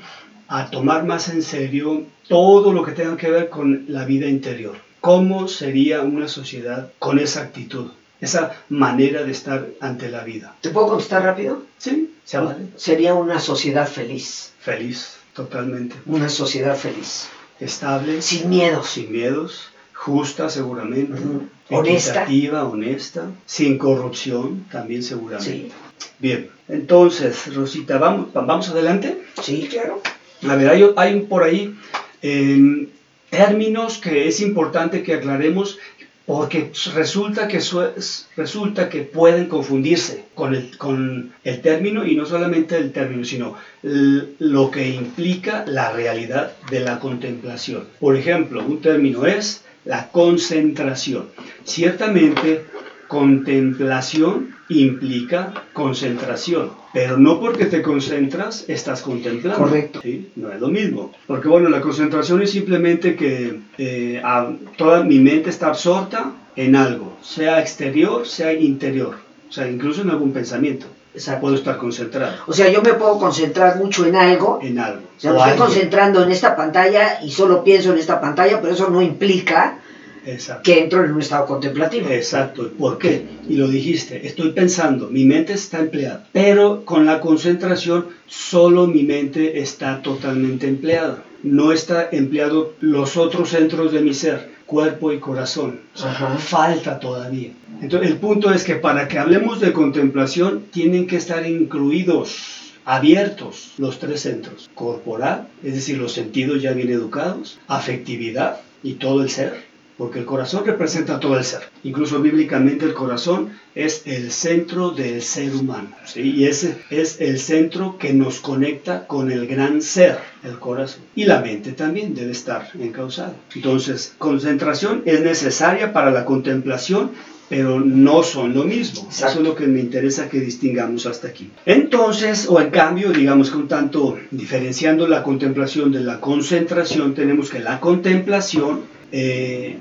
a 0.48 0.70
tomar 0.70 1.04
más 1.06 1.28
en 1.30 1.42
serio 1.44 2.04
todo 2.28 2.72
lo 2.74 2.84
que 2.84 2.92
tenga 2.94 3.18
que 3.18 3.30
ver 3.30 3.50
con 3.50 3.86
la 3.88 4.06
vida 4.06 4.28
interior. 4.28 4.76
¿Cómo 5.02 5.48
sería 5.48 6.02
una 6.02 6.28
sociedad 6.28 6.90
con 6.98 7.20
esa 7.20 7.42
actitud, 7.42 7.88
esa 8.22 8.56
manera 8.70 9.24
de 9.24 9.32
estar 9.32 9.68
ante 9.82 10.10
la 10.10 10.24
vida? 10.24 10.56
¿Te 10.62 10.70
puedo 10.70 10.88
contestar 10.88 11.24
rápido? 11.24 11.64
Sí, 11.78 12.14
se 12.24 12.38
vale. 12.38 12.66
Sería 12.76 13.14
una 13.14 13.40
sociedad 13.40 13.88
feliz, 13.88 14.54
Feliz, 14.60 15.18
totalmente. 15.34 15.96
una 16.06 16.30
sociedad 16.30 16.76
feliz, 16.76 17.28
Estable, 17.60 18.22
sin 18.22 18.50
miedos. 18.50 18.90
sin 18.90 19.12
miedos, 19.12 19.70
justa 19.94 20.50
seguramente. 20.50 21.22
Honesta. 21.70 22.12
equitativa, 22.24 22.64
honesta, 22.66 23.28
sin 23.46 23.78
corrupción 23.78 24.66
también 24.72 25.02
seguramente. 25.04 25.52
Sí, 25.52 25.72
Bien, 26.20 26.50
entonces, 26.68 27.54
Rosita, 27.56 27.98
vamos, 27.98 28.32
vamos 28.34 28.70
adelante. 28.70 29.22
sí, 29.42 29.68
claro. 29.70 30.02
A 30.48 30.56
ver, 30.56 30.70
hay, 30.70 30.86
hay 30.96 31.22
por 31.22 31.44
ahí 31.44 31.76
em, 32.22 32.88
términos 33.30 33.98
que 33.98 34.28
es 34.28 34.42
importante 34.42 35.02
que 35.04 35.14
aclaremos 35.16 35.78
porque 36.26 36.72
resulta 36.94 37.48
que, 37.48 37.62
su- 37.62 37.88
resulta 38.36 38.90
que 38.90 39.02
pueden 39.02 39.48
confundirse 39.48 40.26
con 40.34 40.56
el, 40.56 40.76
con 40.78 41.32
el 41.44 41.62
término 41.62 42.04
y 42.06 42.16
no 42.16 42.26
solamente 42.26 42.78
el 42.78 42.92
término, 42.92 43.24
sino 43.24 43.56
lo 43.84 44.72
que 44.72 44.90
implica 44.90 45.64
la 45.68 45.92
realidad 45.92 46.54
de 46.72 46.80
la 46.80 47.00
contemplación. 47.00 47.84
Por 48.00 48.16
ejemplo, 48.16 48.66
un 48.66 48.82
término 48.82 49.26
es 49.28 49.64
la 49.86 50.10
concentración. 50.10 51.30
Ciertamente, 51.64 52.66
contemplación 53.08 54.55
implica 54.70 55.54
concentración, 55.74 56.72
pero 56.94 57.18
no 57.18 57.40
porque 57.40 57.66
te 57.66 57.82
concentras 57.82 58.66
estás 58.68 59.02
contemplando. 59.02 59.64
Correcto. 59.64 60.00
¿sí? 60.02 60.32
No 60.36 60.52
es 60.52 60.60
lo 60.60 60.70
mismo. 60.70 61.12
Porque 61.28 61.48
bueno, 61.48 61.70
la 61.70 61.82
concentración 61.82 62.42
es 62.42 62.52
simplemente 62.52 63.16
que 63.16 63.60
eh, 63.78 64.22
a- 64.24 64.52
toda 64.78 65.04
mi 65.04 65.20
mente 65.20 65.50
está 65.50 65.68
absorta 65.68 66.32
en 66.56 66.76
algo, 66.76 67.18
sea 67.22 67.60
exterior, 67.60 68.26
sea 68.28 68.54
interior, 68.54 69.16
o 69.50 69.52
sea, 69.52 69.68
incluso 69.68 70.02
en 70.02 70.10
algún 70.10 70.32
pensamiento. 70.32 70.88
Exacto. 71.14 71.42
Puedo 71.42 71.56
estar 71.56 71.78
concentrado 71.78 72.34
O 72.46 72.52
sea, 72.52 72.70
yo 72.70 72.82
me 72.82 72.92
puedo 72.94 73.18
concentrar 73.18 73.78
mucho 73.78 74.06
en 74.06 74.18
algo. 74.18 74.60
en 74.62 74.78
algo. 74.80 75.00
O 75.18 75.20
sea, 75.22 75.32
me 75.32 75.38
estoy 75.38 75.52
alguien. 75.52 75.66
concentrando 75.68 76.24
en 76.24 76.30
esta 76.32 76.58
pantalla 76.58 77.20
y 77.24 77.32
solo 77.32 77.64
pienso 77.64 77.94
en 77.94 78.00
esta 78.00 78.20
pantalla, 78.20 78.60
pero 78.60 78.74
eso 78.74 78.90
no 78.90 79.02
implica 79.02 79.80
Exacto. 80.26 80.64
que 80.64 80.80
entro 80.84 81.06
en 81.06 81.12
un 81.12 81.22
estado 81.22 81.46
contemplativo. 81.46 82.10
Exacto. 82.10 82.72
¿Por 82.78 82.98
qué? 82.98 83.26
Y 83.48 83.56
lo 83.56 83.68
dijiste, 83.68 84.26
estoy 84.28 84.52
pensando, 84.52 85.08
mi 85.10 85.26
mente 85.26 85.54
está 85.54 85.80
empleada, 85.80 86.28
pero 86.32 86.84
con 86.86 87.06
la 87.06 87.20
concentración 87.20 88.08
solo 88.28 88.88
mi 88.88 89.04
mente 89.04 89.60
está 89.60 90.02
totalmente 90.02 90.68
empleada. 90.68 91.24
No 91.44 91.72
está 91.72 92.10
empleado 92.12 92.74
los 92.80 93.18
otros 93.18 93.50
centros 93.50 93.92
de 93.92 94.02
mi 94.02 94.14
ser, 94.14 94.50
cuerpo 94.66 95.12
y 95.12 95.20
corazón. 95.20 95.82
O 95.94 95.98
sea, 95.98 96.10
Ajá. 96.12 96.38
falta 96.38 97.00
todavía. 97.00 97.52
Entonces, 97.82 98.10
el 98.10 98.18
punto 98.18 98.52
es 98.52 98.64
que 98.64 98.76
para 98.76 99.08
que 99.08 99.20
hablemos 99.20 99.60
de 99.60 99.74
contemplación, 99.74 100.64
tienen 100.72 101.06
que 101.06 101.18
estar 101.18 101.46
incluidos 101.46 102.72
abiertos 102.86 103.74
los 103.78 104.00
tres 104.00 104.22
centros. 104.22 104.70
Corporal, 104.74 105.48
es 105.64 105.74
decir, 105.74 105.98
los 105.98 106.14
sentidos 106.14 106.62
ya 106.62 106.74
bien 106.74 106.90
educados, 106.90 107.60
afectividad 107.68 108.62
y 108.84 108.94
todo 108.94 109.24
el 109.24 109.30
ser, 109.30 109.65
porque 109.98 110.20
el 110.20 110.26
corazón 110.26 110.66
representa 110.66 111.20
todo 111.20 111.38
el 111.38 111.44
ser. 111.44 111.62
Incluso 111.84 112.22
bíblicamente 112.22 112.86
el 112.86 112.94
corazón 112.94 113.52
es 113.74 114.04
el 114.06 114.32
centro 114.32 114.92
del 114.92 115.22
ser 115.22 115.56
humano. 115.56 115.90
¿sí? 116.06 116.22
Y 116.22 116.46
ese 116.46 116.78
es 116.90 117.22
el 117.22 117.40
centro 117.40 117.98
que 117.98 118.14
nos 118.14 118.40
conecta 118.40 119.08
con 119.08 119.32
el 119.32 119.48
gran 119.48 119.82
ser, 119.82 120.18
el 120.44 120.60
corazón. 120.60 121.04
Y 121.16 121.26
la 121.26 121.42
mente 121.42 121.72
también 121.72 122.14
debe 122.14 122.32
estar 122.32 122.70
encausada. 122.80 123.36
Entonces, 123.56 124.16
concentración 124.18 125.04
es 125.06 125.22
necesaria 125.22 125.94
para 125.94 126.12
la 126.12 126.26
contemplación, 126.26 127.12
pero 127.48 127.80
no 127.80 128.24
son 128.24 128.54
lo 128.54 128.64
mismo. 128.64 129.04
Exacto. 129.04 129.28
Eso 129.28 129.40
es 129.40 129.48
lo 129.48 129.56
que 129.56 129.68
me 129.68 129.80
interesa 129.80 130.30
que 130.30 130.40
distingamos 130.40 131.06
hasta 131.06 131.28
aquí. 131.28 131.52
Entonces, 131.66 132.48
o 132.50 132.60
en 132.60 132.72
cambio, 132.72 133.12
digamos 133.12 133.54
un 133.54 133.68
tanto 133.68 134.18
diferenciando 134.32 135.08
la 135.08 135.24
contemplación 135.24 135.92
de 135.92 136.02
la 136.02 136.20
concentración, 136.20 137.14
tenemos 137.14 137.50
que 137.50 137.60
la 137.60 137.80
contemplación 137.80 138.96
eh, 139.18 139.78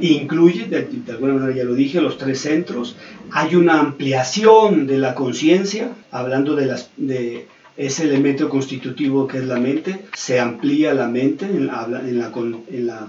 incluye, 0.00 0.66
manera 1.34 1.52
ya 1.56 1.64
lo 1.64 1.74
dije, 1.74 2.00
los 2.00 2.16
tres 2.16 2.38
centros. 2.40 2.94
Hay 3.32 3.56
una 3.56 3.80
ampliación 3.80 4.86
de 4.86 4.98
la 4.98 5.14
conciencia, 5.14 5.90
hablando 6.12 6.54
de, 6.54 6.66
ese 7.76 8.04
elemento 8.04 8.48
constitutivo 8.48 9.26
que 9.26 9.38
es 9.38 9.46
la 9.46 9.58
mente, 9.58 10.00
se 10.14 10.38
amplía 10.38 10.94
la 10.94 11.08
mente 11.08 11.46
en, 11.46 11.66
la- 11.66 12.00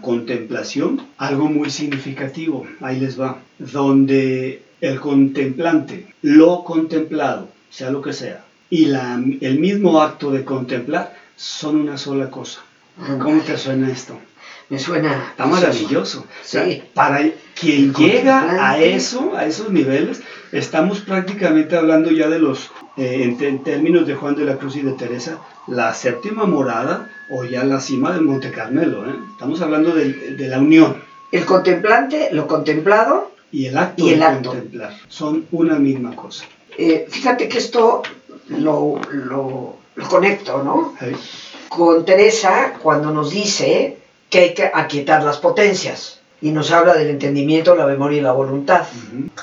contemplación. 0.02 1.02
Algo 1.18 1.46
muy 1.50 1.70
significativo, 1.70 2.66
ahí 2.82 3.00
les 3.00 3.20
va, 3.20 3.42
donde 3.60 4.62
el 4.82 5.00
contemplante, 5.00 6.08
lo 6.24 6.64
contemplado, 6.64 7.50
sea 7.70 7.92
lo 7.92 8.02
que 8.02 8.14
sea, 8.14 8.44
y 8.72 8.86
el 9.42 9.60
mismo 9.60 10.02
acto 10.02 10.32
de 10.32 10.44
contemplar 10.44 11.16
son 11.36 11.76
una 11.76 11.98
sola 11.98 12.30
cosa. 12.32 12.62
¿Cómo 13.20 13.42
te 13.42 13.58
suena 13.58 13.90
esto? 13.92 14.20
Me 14.70 14.78
suena. 14.80 15.30
Está 15.32 15.46
maravilloso. 15.46 16.20
O 16.22 16.26
sea, 16.44 16.66
Sí. 16.66 16.84
para 16.94 17.22
quien 17.60 17.94
llega 17.94 18.70
a 18.70 18.78
eso, 18.80 19.34
a 19.36 19.46
esos 19.46 19.72
niveles, 19.72 20.22
estamos 20.52 21.00
prácticamente 21.00 21.76
hablando 21.76 22.12
ya 22.12 22.28
de 22.30 22.40
los, 22.40 22.70
eh, 22.98 23.36
en, 23.40 23.64
términos 23.64 24.06
de 24.06 24.16
Juan 24.16 24.36
de 24.36 24.46
la 24.46 24.58
Cruz 24.58 24.76
y 24.76 24.82
de 24.82 24.92
Teresa, 24.94 25.40
la 25.68 25.94
séptima 25.94 26.46
morada 26.46 27.10
o 27.32 27.44
ya 27.46 27.64
la 27.64 27.80
cima 27.80 28.12
del 28.12 28.22
Monte 28.22 28.52
Carmelo. 28.52 29.10
¿eh? 29.10 29.16
Estamos 29.34 29.60
hablando 29.62 29.94
de, 29.94 30.14
de 30.36 30.48
la 30.48 30.60
unión 30.60 31.02
El 31.32 31.46
contemplante, 31.46 32.30
lo 32.32 32.48
contemplado. 32.48 33.32
y 33.52 33.66
el 33.66 33.78
acto 33.78 34.06
Y 34.06 34.12
el 34.14 34.20
de 34.20 34.26
acto. 34.26 34.50
contemplar. 34.50 34.96
Son 35.08 35.46
una 35.52 35.80
misma 35.80 36.16
cosa. 36.16 36.46
Eh, 36.78 37.08
fíjate 37.10 37.50
que 37.50 37.58
esto 37.58 38.04
lo, 38.50 39.02
lo, 39.12 39.76
lo 39.96 40.08
conecto, 40.08 40.62
¿no? 40.64 40.94
Con 41.68 42.06
Teresa 42.06 42.74
cuando 42.82 43.12
nos 43.12 43.32
dice 43.32 43.98
que 44.30 44.40
hay 44.40 44.54
que 44.54 44.70
aquietar 44.74 45.24
las 45.24 45.38
potencias 45.38 46.20
y 46.42 46.52
nos 46.52 46.72
habla 46.72 46.94
del 46.94 47.10
entendimiento, 47.10 47.76
la 47.76 47.86
memoria 47.86 48.20
y 48.20 48.22
la 48.22 48.32
voluntad. 48.32 48.84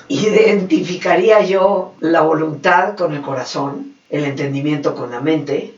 Identificaría 0.09 1.43
yo 1.43 1.95
la 2.01 2.23
voluntad 2.23 2.97
con 2.97 3.13
el 3.13 3.21
corazón, 3.21 3.95
el 4.09 4.25
entendimiento 4.25 4.95
con 4.95 5.11
la 5.11 5.21
mente 5.21 5.75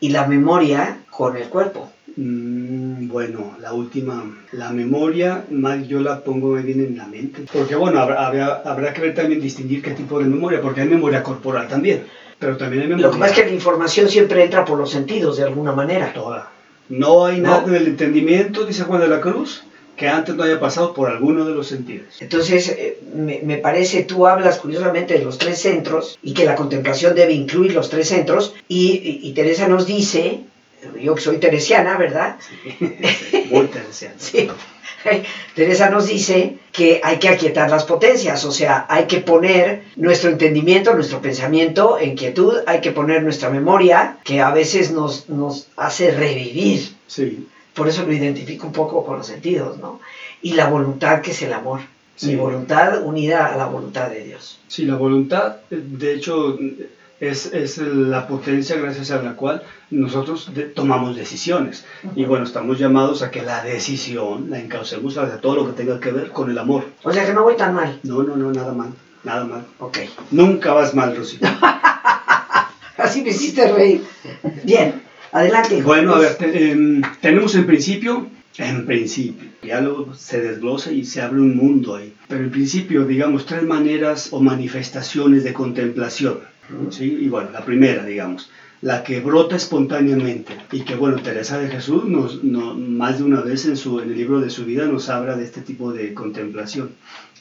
y 0.00 0.08
la 0.10 0.26
memoria 0.26 0.98
con 1.10 1.36
el 1.36 1.48
cuerpo. 1.48 1.90
Mm, 2.16 3.06
bueno, 3.08 3.56
la 3.60 3.72
última, 3.72 4.24
la 4.52 4.70
memoria, 4.70 5.44
más 5.50 5.86
yo 5.86 6.00
la 6.00 6.20
pongo 6.20 6.54
bien 6.54 6.80
en 6.80 6.96
la 6.96 7.06
mente. 7.06 7.44
Porque 7.52 7.76
bueno, 7.76 8.00
habrá, 8.00 8.26
habrá, 8.26 8.62
habrá 8.64 8.92
que 8.92 9.00
ver 9.00 9.14
también 9.14 9.40
distinguir 9.40 9.82
qué 9.82 9.92
tipo 9.92 10.18
de 10.18 10.24
memoria, 10.24 10.60
porque 10.60 10.80
hay 10.80 10.88
memoria 10.88 11.22
corporal 11.22 11.68
también, 11.68 12.04
pero 12.38 12.56
también 12.56 12.82
hay 12.82 12.88
memoria 12.88 13.06
Lo 13.06 13.12
que 13.12 13.20
pasa 13.20 13.34
es 13.34 13.40
que 13.40 13.46
la 13.46 13.54
información 13.54 14.08
siempre 14.08 14.42
entra 14.42 14.64
por 14.64 14.78
los 14.78 14.90
sentidos 14.90 15.36
de 15.36 15.44
alguna 15.44 15.72
manera. 15.72 16.12
toda. 16.12 16.50
No 16.88 17.26
hay 17.26 17.40
¿No? 17.40 17.48
nada 17.48 17.64
en 17.66 17.74
el 17.74 17.86
entendimiento, 17.86 18.64
dice 18.64 18.84
Juan 18.84 19.00
de 19.00 19.08
la 19.08 19.20
Cruz, 19.20 19.62
que 19.96 20.08
antes 20.08 20.34
no 20.36 20.44
haya 20.44 20.60
pasado 20.60 20.94
por 20.94 21.08
alguno 21.10 21.44
de 21.44 21.54
los 21.54 21.66
sentidos. 21.66 22.06
Entonces, 22.20 22.68
eh, 22.68 22.98
me, 23.14 23.40
me 23.42 23.56
parece, 23.58 24.04
tú 24.04 24.26
hablas 24.26 24.58
curiosamente 24.58 25.14
de 25.18 25.24
los 25.24 25.38
tres 25.38 25.58
centros 25.60 26.18
y 26.22 26.34
que 26.34 26.44
la 26.44 26.54
contemplación 26.54 27.14
debe 27.14 27.32
incluir 27.32 27.74
los 27.74 27.90
tres 27.90 28.08
centros 28.08 28.54
y, 28.68 28.92
y- 28.92 29.28
y 29.28 29.32
Teresa 29.32 29.66
nos 29.68 29.86
dice, 29.86 30.40
yo 31.02 31.14
que 31.16 31.20
soy 31.20 31.38
teresiana, 31.38 31.96
¿verdad? 31.98 32.36
Muy 33.50 33.66
teresiana. 33.66 34.14
Sí. 34.18 34.48
Teresa 35.54 35.90
nos 35.90 36.06
dice 36.06 36.56
que 36.72 37.00
hay 37.02 37.18
que 37.18 37.28
aquietar 37.28 37.70
las 37.70 37.84
potencias, 37.84 38.44
o 38.44 38.52
sea, 38.52 38.86
hay 38.88 39.04
que 39.04 39.20
poner 39.20 39.82
nuestro 39.96 40.30
entendimiento, 40.30 40.94
nuestro 40.94 41.20
pensamiento 41.20 41.98
en 41.98 42.16
quietud, 42.16 42.58
hay 42.66 42.80
que 42.80 42.92
poner 42.92 43.22
nuestra 43.22 43.50
memoria, 43.50 44.18
que 44.24 44.40
a 44.40 44.50
veces 44.50 44.90
nos, 44.92 45.28
nos 45.28 45.68
hace 45.76 46.12
revivir. 46.12 46.92
Sí. 47.06 47.46
Por 47.74 47.88
eso 47.88 48.02
lo 48.04 48.12
identifico 48.12 48.66
un 48.66 48.72
poco 48.72 49.04
con 49.04 49.18
los 49.18 49.26
sentidos, 49.26 49.78
¿no? 49.78 50.00
Y 50.42 50.54
la 50.54 50.68
voluntad 50.68 51.20
que 51.20 51.30
es 51.30 51.42
el 51.42 51.52
amor. 51.52 51.80
Sí. 52.16 52.28
Mi 52.28 52.36
voluntad 52.36 53.04
unida 53.04 53.46
a 53.46 53.56
la 53.56 53.66
voluntad 53.66 54.10
de 54.10 54.24
Dios. 54.24 54.58
Sí, 54.66 54.84
la 54.84 54.96
voluntad, 54.96 55.56
de 55.70 56.14
hecho, 56.14 56.58
es, 57.20 57.46
es 57.52 57.78
la 57.78 58.26
potencia 58.28 58.76
gracias 58.76 59.10
a 59.10 59.20
la 59.22 59.34
cual 59.34 59.62
nosotros 59.90 60.52
de- 60.54 60.64
tomamos 60.64 61.16
decisiones. 61.16 61.84
Y 62.14 62.24
bueno, 62.24 62.44
estamos 62.44 62.78
llamados 62.78 63.22
a 63.22 63.30
que 63.30 63.42
la 63.42 63.62
decisión 63.64 64.50
la 64.50 64.58
encaucemos 64.60 65.16
hacia 65.18 65.40
todo 65.40 65.56
lo 65.56 65.66
que 65.66 65.72
tenga 65.72 65.98
que 66.00 66.12
ver 66.12 66.30
con 66.30 66.50
el 66.50 66.58
amor. 66.58 66.84
O 67.02 67.12
sea 67.12 67.26
que 67.26 67.32
no 67.32 67.42
voy 67.42 67.56
tan 67.56 67.74
mal. 67.74 67.98
No, 68.04 68.22
no, 68.22 68.36
no, 68.36 68.52
nada 68.52 68.72
mal, 68.72 68.90
nada 69.24 69.44
mal. 69.44 69.64
Ok. 69.80 69.98
Nunca 70.30 70.72
vas 70.72 70.94
mal, 70.94 71.16
Rosita. 71.16 71.58
Así 72.96 73.22
me 73.22 73.30
hiciste 73.30 73.70
reír. 73.72 74.02
Bien, 74.64 75.02
adelante. 75.32 75.82
Bueno, 75.82 76.14
a 76.14 76.18
ver, 76.18 76.34
te- 76.36 76.70
em, 76.72 77.00
tenemos 77.20 77.54
en 77.54 77.64
principio, 77.66 78.26
en 78.58 78.86
principio, 78.86 79.48
ya 79.62 79.80
luego 79.80 80.14
se 80.14 80.40
desglosa 80.40 80.90
y 80.90 81.04
se 81.04 81.22
abre 81.22 81.40
un 81.40 81.56
mundo 81.56 81.94
ahí. 81.96 82.12
Pero 82.26 82.42
en 82.44 82.50
principio, 82.50 83.04
digamos, 83.04 83.46
tres 83.46 83.62
maneras 83.62 84.28
o 84.32 84.40
manifestaciones 84.40 85.44
de 85.44 85.52
contemplación. 85.52 86.40
¿Sí? 86.90 87.18
Y 87.22 87.28
bueno, 87.28 87.50
la 87.50 87.64
primera, 87.64 88.04
digamos, 88.04 88.50
la 88.80 89.02
que 89.02 89.20
brota 89.20 89.56
espontáneamente 89.56 90.52
y 90.70 90.82
que, 90.82 90.94
bueno, 90.94 91.18
Teresa 91.20 91.58
de 91.58 91.68
Jesús 91.68 92.04
nos, 92.04 92.44
no- 92.44 92.74
más 92.74 93.18
de 93.18 93.24
una 93.24 93.40
vez 93.40 93.66
en, 93.66 93.76
su, 93.76 94.00
en 94.00 94.10
el 94.10 94.16
libro 94.16 94.40
de 94.40 94.50
su 94.50 94.64
vida 94.64 94.86
nos 94.86 95.08
habla 95.08 95.36
de 95.36 95.44
este 95.44 95.62
tipo 95.62 95.92
de 95.92 96.14
contemplación. 96.14 96.90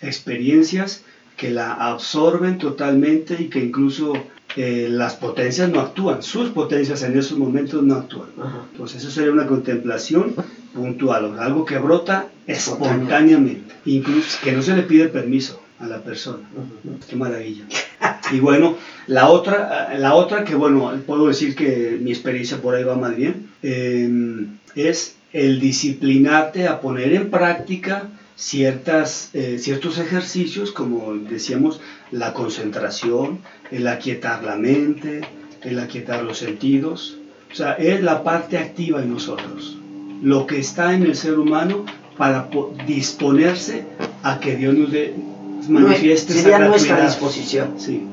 Experiencias 0.02 1.04
que 1.36 1.52
la 1.52 1.74
absorben 1.74 2.58
totalmente 2.58 3.36
y 3.40 3.46
que 3.50 3.60
incluso 3.60 4.13
eh, 4.56 4.88
las 4.90 5.13
potencias 5.16 5.70
no 5.70 5.82
actúan, 5.82 6.24
sus 6.24 6.50
potencias 6.50 7.04
en 7.04 7.16
esos 7.16 7.38
momentos 7.38 7.84
no 7.84 7.96
actúan. 7.96 8.30
Ajá. 8.42 8.63
Entonces 8.72 9.04
eso 9.04 9.12
sería 9.12 9.32
una 9.32 9.46
contemplación 9.46 10.34
puntual, 10.74 11.38
algo 11.40 11.63
que 11.66 11.78
brota 11.78 12.28
espontáneamente, 12.48 13.76
incluso 13.86 14.40
que 14.44 14.52
no 14.54 14.62
se 14.63 14.76
le 14.76 14.84
pide 14.84 15.10
permiso 15.10 15.62
a 15.80 15.88
la 15.88 16.02
persona. 16.02 16.44
Qué 17.10 17.16
maravilla. 17.16 17.66
Y 18.32 18.40
bueno, 18.40 18.76
la 19.08 19.30
otra, 19.30 19.96
la 19.98 20.13
otra 20.16 20.44
que 20.44 20.56
bueno, 20.56 20.92
puedo 21.06 21.28
decir 21.28 21.56
que 21.56 21.98
mi 22.02 22.12
experiencia 22.12 22.58
por 22.62 22.76
ahí 22.76 22.84
va 22.84 22.96
más 22.96 23.16
bien, 23.16 23.48
eh, 23.63 24.46
es 24.76 25.16
el 25.34 25.60
disciplinarte 25.60 26.68
a 26.68 26.80
poner 26.82 27.13
en 27.13 27.30
práctica 27.30 28.10
ciertas, 28.36 29.30
eh, 29.34 29.58
ciertos 29.60 29.98
ejercicios, 29.98 30.72
como 30.72 31.16
decíamos, 31.16 31.82
la 32.12 32.34
concentración, 32.34 33.40
el 33.72 33.88
aquietar 33.88 34.44
la 34.44 34.56
mente, 34.56 35.22
el 35.63 35.80
aquietar 35.80 36.24
los 36.24 36.38
sentidos. 36.38 37.18
O 37.52 37.56
sea, 37.56 37.74
es 37.74 38.04
la 38.04 38.24
parte 38.24 38.58
activa 38.58 39.02
en 39.02 39.12
nosotros, 39.12 39.78
lo 40.22 40.46
que 40.46 40.60
está 40.60 40.94
en 40.94 41.04
el 41.04 41.16
ser 41.16 41.40
humano 41.40 41.86
para 42.18 42.50
po- 42.50 42.74
disponerse 42.86 43.86
a 44.24 44.40
que 44.40 44.56
Dios 44.56 44.76
nos 44.76 44.92
dé, 44.92 45.13
manifieste 45.69 46.34
esa 46.34 46.41
Sería 46.41 46.60
nuestra 46.60 47.06
disposición. 47.06 47.75
Sí, 47.77 48.03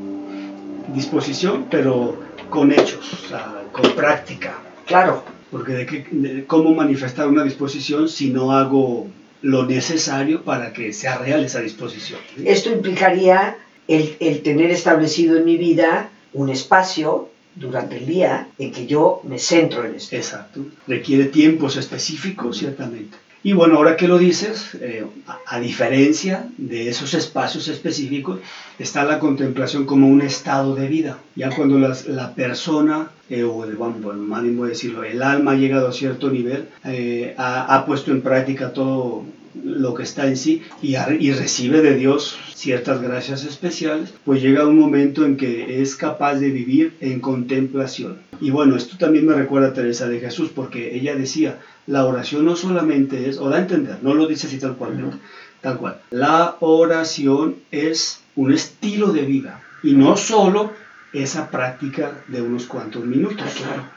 disposición, 0.94 1.66
pero 1.70 2.18
con 2.50 2.72
hechos, 2.72 3.12
o 3.24 3.28
sea, 3.28 3.62
con 3.72 3.92
práctica. 3.92 4.58
Claro, 4.86 5.24
Porque 5.50 5.72
de, 5.72 5.86
qué, 5.86 6.06
de 6.10 6.44
cómo 6.44 6.74
manifestar 6.74 7.26
una 7.28 7.42
disposición 7.42 8.08
si 8.08 8.30
no 8.30 8.52
hago 8.52 9.08
lo 9.42 9.66
necesario 9.66 10.42
para 10.42 10.72
que 10.72 10.92
sea 10.92 11.18
real 11.18 11.44
esa 11.44 11.60
disposición. 11.60 12.20
¿sí? 12.36 12.44
esto 12.46 12.70
implicaría 12.70 13.56
el, 13.88 14.16
el 14.20 14.42
tener 14.42 14.70
establecido 14.70 15.36
en 15.36 15.44
mi 15.44 15.56
vida 15.56 16.10
un 16.32 16.48
espacio 16.48 17.30
durante 17.54 17.98
el 17.98 18.06
día 18.06 18.48
en 18.58 18.72
que 18.72 18.86
yo 18.86 19.20
me 19.24 19.38
centro 19.38 19.84
en 19.84 19.94
esto. 19.94 20.16
Exacto. 20.16 20.60
Requiere 20.86 21.26
tiempos 21.26 21.76
específicos, 21.76 22.58
ciertamente. 22.58 23.16
Y 23.44 23.52
bueno, 23.52 23.76
ahora 23.76 23.94
que 23.98 24.09
lo 24.09 24.16
dices, 24.16 24.70
eh, 24.80 25.04
a, 25.46 25.61
diferencia 25.61 26.48
de 26.57 26.88
esos 26.88 27.12
espacios 27.12 27.68
específicos, 27.68 28.40
está 28.78 29.04
la 29.04 29.18
contemplación 29.18 29.85
como 29.85 30.09
un 30.09 30.22
estado 30.22 30.74
de 30.74 30.88
vida. 30.88 31.18
Ya 31.37 31.50
cuando 31.50 31.78
la 31.78 32.35
persona, 32.35 33.11
eh, 33.28 33.44
o 33.44 33.64
el, 33.64 33.76
bueno, 33.76 33.98
más 34.14 34.42
bien 34.42 34.57
voy 34.57 34.70
decirlo, 34.70 35.04
el 35.04 35.22
alma 35.22 35.52
ha 35.52 35.57
llegado 35.57 35.88
a 35.88 35.92
cierto 35.92 36.30
nivel, 36.30 36.70
eh, 36.87 37.35
ha, 37.37 37.74
ha 37.74 37.85
puesto 37.85 38.12
en 38.12 38.22
práctica 38.22 38.72
todo 38.72 39.26
lo 39.62 39.92
que 39.94 40.04
está 40.04 40.26
en 40.26 40.37
sí 40.37 40.62
y, 40.83 40.96
y 40.96 41.33
recibe 41.33 41.80
de 41.83 41.96
Dios 41.96 42.38
ciertas 42.54 43.02
gracias 43.02 43.44
especiales, 43.44 44.14
pues 44.24 44.42
llega 44.42 44.66
un 44.66 44.78
momento 44.78 45.24
en 45.24 45.37
que 45.37 45.83
es 45.83 45.96
capaz 45.96 46.37
de 46.37 46.50
vivir 46.50 46.94
en 47.00 47.20
contemplación. 47.20 48.18
Y 48.40 48.50
bueno, 48.50 48.76
esto 48.76 48.96
también 48.98 49.26
me 49.26 49.34
recuerda 49.34 49.68
a 49.68 49.72
Teresa 49.72 50.08
de 50.08 50.20
Jesús, 50.20 50.50
porque 50.54 50.94
ella 50.96 51.14
decía, 51.16 51.58
la 51.86 52.04
oración 52.06 52.44
no 52.44 52.56
solamente 52.56 53.28
es, 53.28 53.38
o 53.38 53.48
da 53.48 53.56
a 53.56 53.60
entender, 53.60 53.98
no 54.02 54.14
lo 54.14 54.26
dice 54.26 54.46
así 54.46 54.58
tal 54.58 54.76
cual, 54.76 55.18
tal 55.60 55.78
cual, 55.78 56.00
la 56.10 56.56
oración 56.60 57.56
es 57.70 58.20
un 58.36 58.52
estilo 58.52 59.12
de 59.12 59.22
vida 59.22 59.62
y 59.82 59.92
no 59.92 60.16
solo 60.16 60.72
esa 61.12 61.50
práctica 61.50 62.24
de 62.28 62.42
unos 62.42 62.66
cuantos 62.66 63.04
minutos. 63.06 63.46
Ah. 63.64 63.90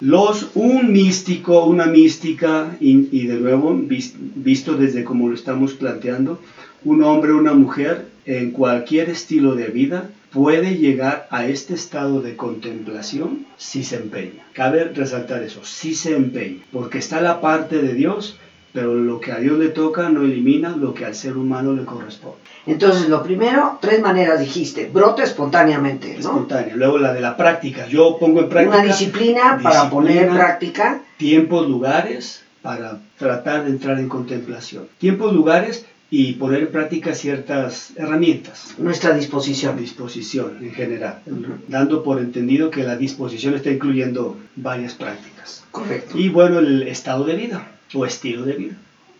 Los, 0.00 0.50
un 0.54 0.92
místico, 0.92 1.64
una 1.64 1.86
mística, 1.86 2.76
y, 2.80 3.08
y 3.12 3.26
de 3.26 3.36
nuevo, 3.36 3.74
vis- 3.74 4.14
visto 4.34 4.76
desde 4.76 5.04
como 5.04 5.28
lo 5.28 5.34
estamos 5.34 5.74
planteando, 5.74 6.40
un 6.84 7.02
hombre 7.02 7.32
una 7.32 7.52
mujer 7.52 8.06
en 8.38 8.52
cualquier 8.52 9.10
estilo 9.10 9.56
de 9.56 9.66
vida 9.66 10.10
puede 10.32 10.76
llegar 10.76 11.26
a 11.30 11.46
este 11.46 11.74
estado 11.74 12.22
de 12.22 12.36
contemplación 12.36 13.46
si 13.56 13.82
se 13.82 13.96
empeña. 13.96 14.44
Cabe 14.52 14.84
resaltar 14.84 15.42
eso, 15.42 15.64
si 15.64 15.94
se 15.94 16.14
empeña, 16.14 16.62
porque 16.72 16.98
está 16.98 17.20
la 17.20 17.40
parte 17.40 17.82
de 17.82 17.92
Dios, 17.92 18.38
pero 18.72 18.94
lo 18.94 19.18
que 19.18 19.32
a 19.32 19.38
Dios 19.38 19.58
le 19.58 19.70
toca 19.70 20.08
no 20.10 20.22
elimina 20.22 20.76
lo 20.76 20.94
que 20.94 21.04
al 21.04 21.16
ser 21.16 21.36
humano 21.36 21.72
le 21.72 21.84
corresponde. 21.84 22.38
Entonces, 22.66 23.08
lo 23.08 23.20
primero, 23.24 23.78
tres 23.80 24.00
maneras 24.00 24.38
dijiste, 24.38 24.88
brota 24.92 25.24
espontáneamente, 25.24 26.12
¿no? 26.12 26.20
Espontáneo. 26.20 26.76
Luego 26.76 26.98
la 26.98 27.12
de 27.12 27.20
la 27.20 27.36
práctica, 27.36 27.88
yo 27.88 28.16
pongo 28.20 28.42
en 28.42 28.48
práctica 28.48 28.76
Una 28.76 28.86
disciplina, 28.86 29.58
para 29.60 29.86
disciplina, 29.86 29.90
poner 29.90 30.28
en 30.28 30.34
práctica. 30.34 31.00
tiempos, 31.16 31.68
lugares 31.68 32.44
para 32.62 33.00
tratar 33.18 33.64
de 33.64 33.70
entrar 33.70 33.98
en 33.98 34.08
contemplación. 34.08 34.86
Tiempos, 34.98 35.32
lugares 35.32 35.86
y 36.10 36.32
poner 36.34 36.62
en 36.62 36.72
práctica 36.72 37.14
ciertas 37.14 37.92
herramientas. 37.96 38.74
nuestra 38.78 39.14
disposición. 39.14 39.76
Disposición 39.76 40.58
en 40.60 40.72
general, 40.72 41.22
dando 41.68 42.02
por 42.02 42.18
entendido 42.18 42.70
que 42.70 42.82
la 42.82 42.96
disposición 42.96 43.54
está 43.54 43.70
incluyendo 43.70 44.36
varias 44.56 44.94
prácticas. 44.94 45.64
Correcto. 45.70 46.18
Y 46.18 46.28
bueno, 46.28 46.58
el 46.58 46.82
estado 46.82 47.24
de 47.24 47.34
vida 47.34 47.68
o 47.94 48.04
estilo 48.04 48.44
de 48.44 48.52
vida. 48.54 48.74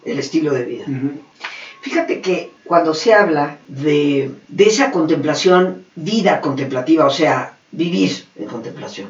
El 0.05 0.18
estilo 0.18 0.53
de 0.53 0.64
vida. 0.64 0.85
Fíjate 1.83 2.20
que 2.20 2.50
cuando 2.64 2.92
se 2.92 3.14
habla 3.14 3.59
de, 3.68 4.33
de 4.48 4.64
esa 4.64 4.90
contemplación, 4.90 5.85
vida 5.94 6.40
contemplativa, 6.40 7.07
o 7.07 7.11
sea, 7.11 7.57
vivir 7.72 8.24
en 8.37 8.46
contemplación, 8.46 9.09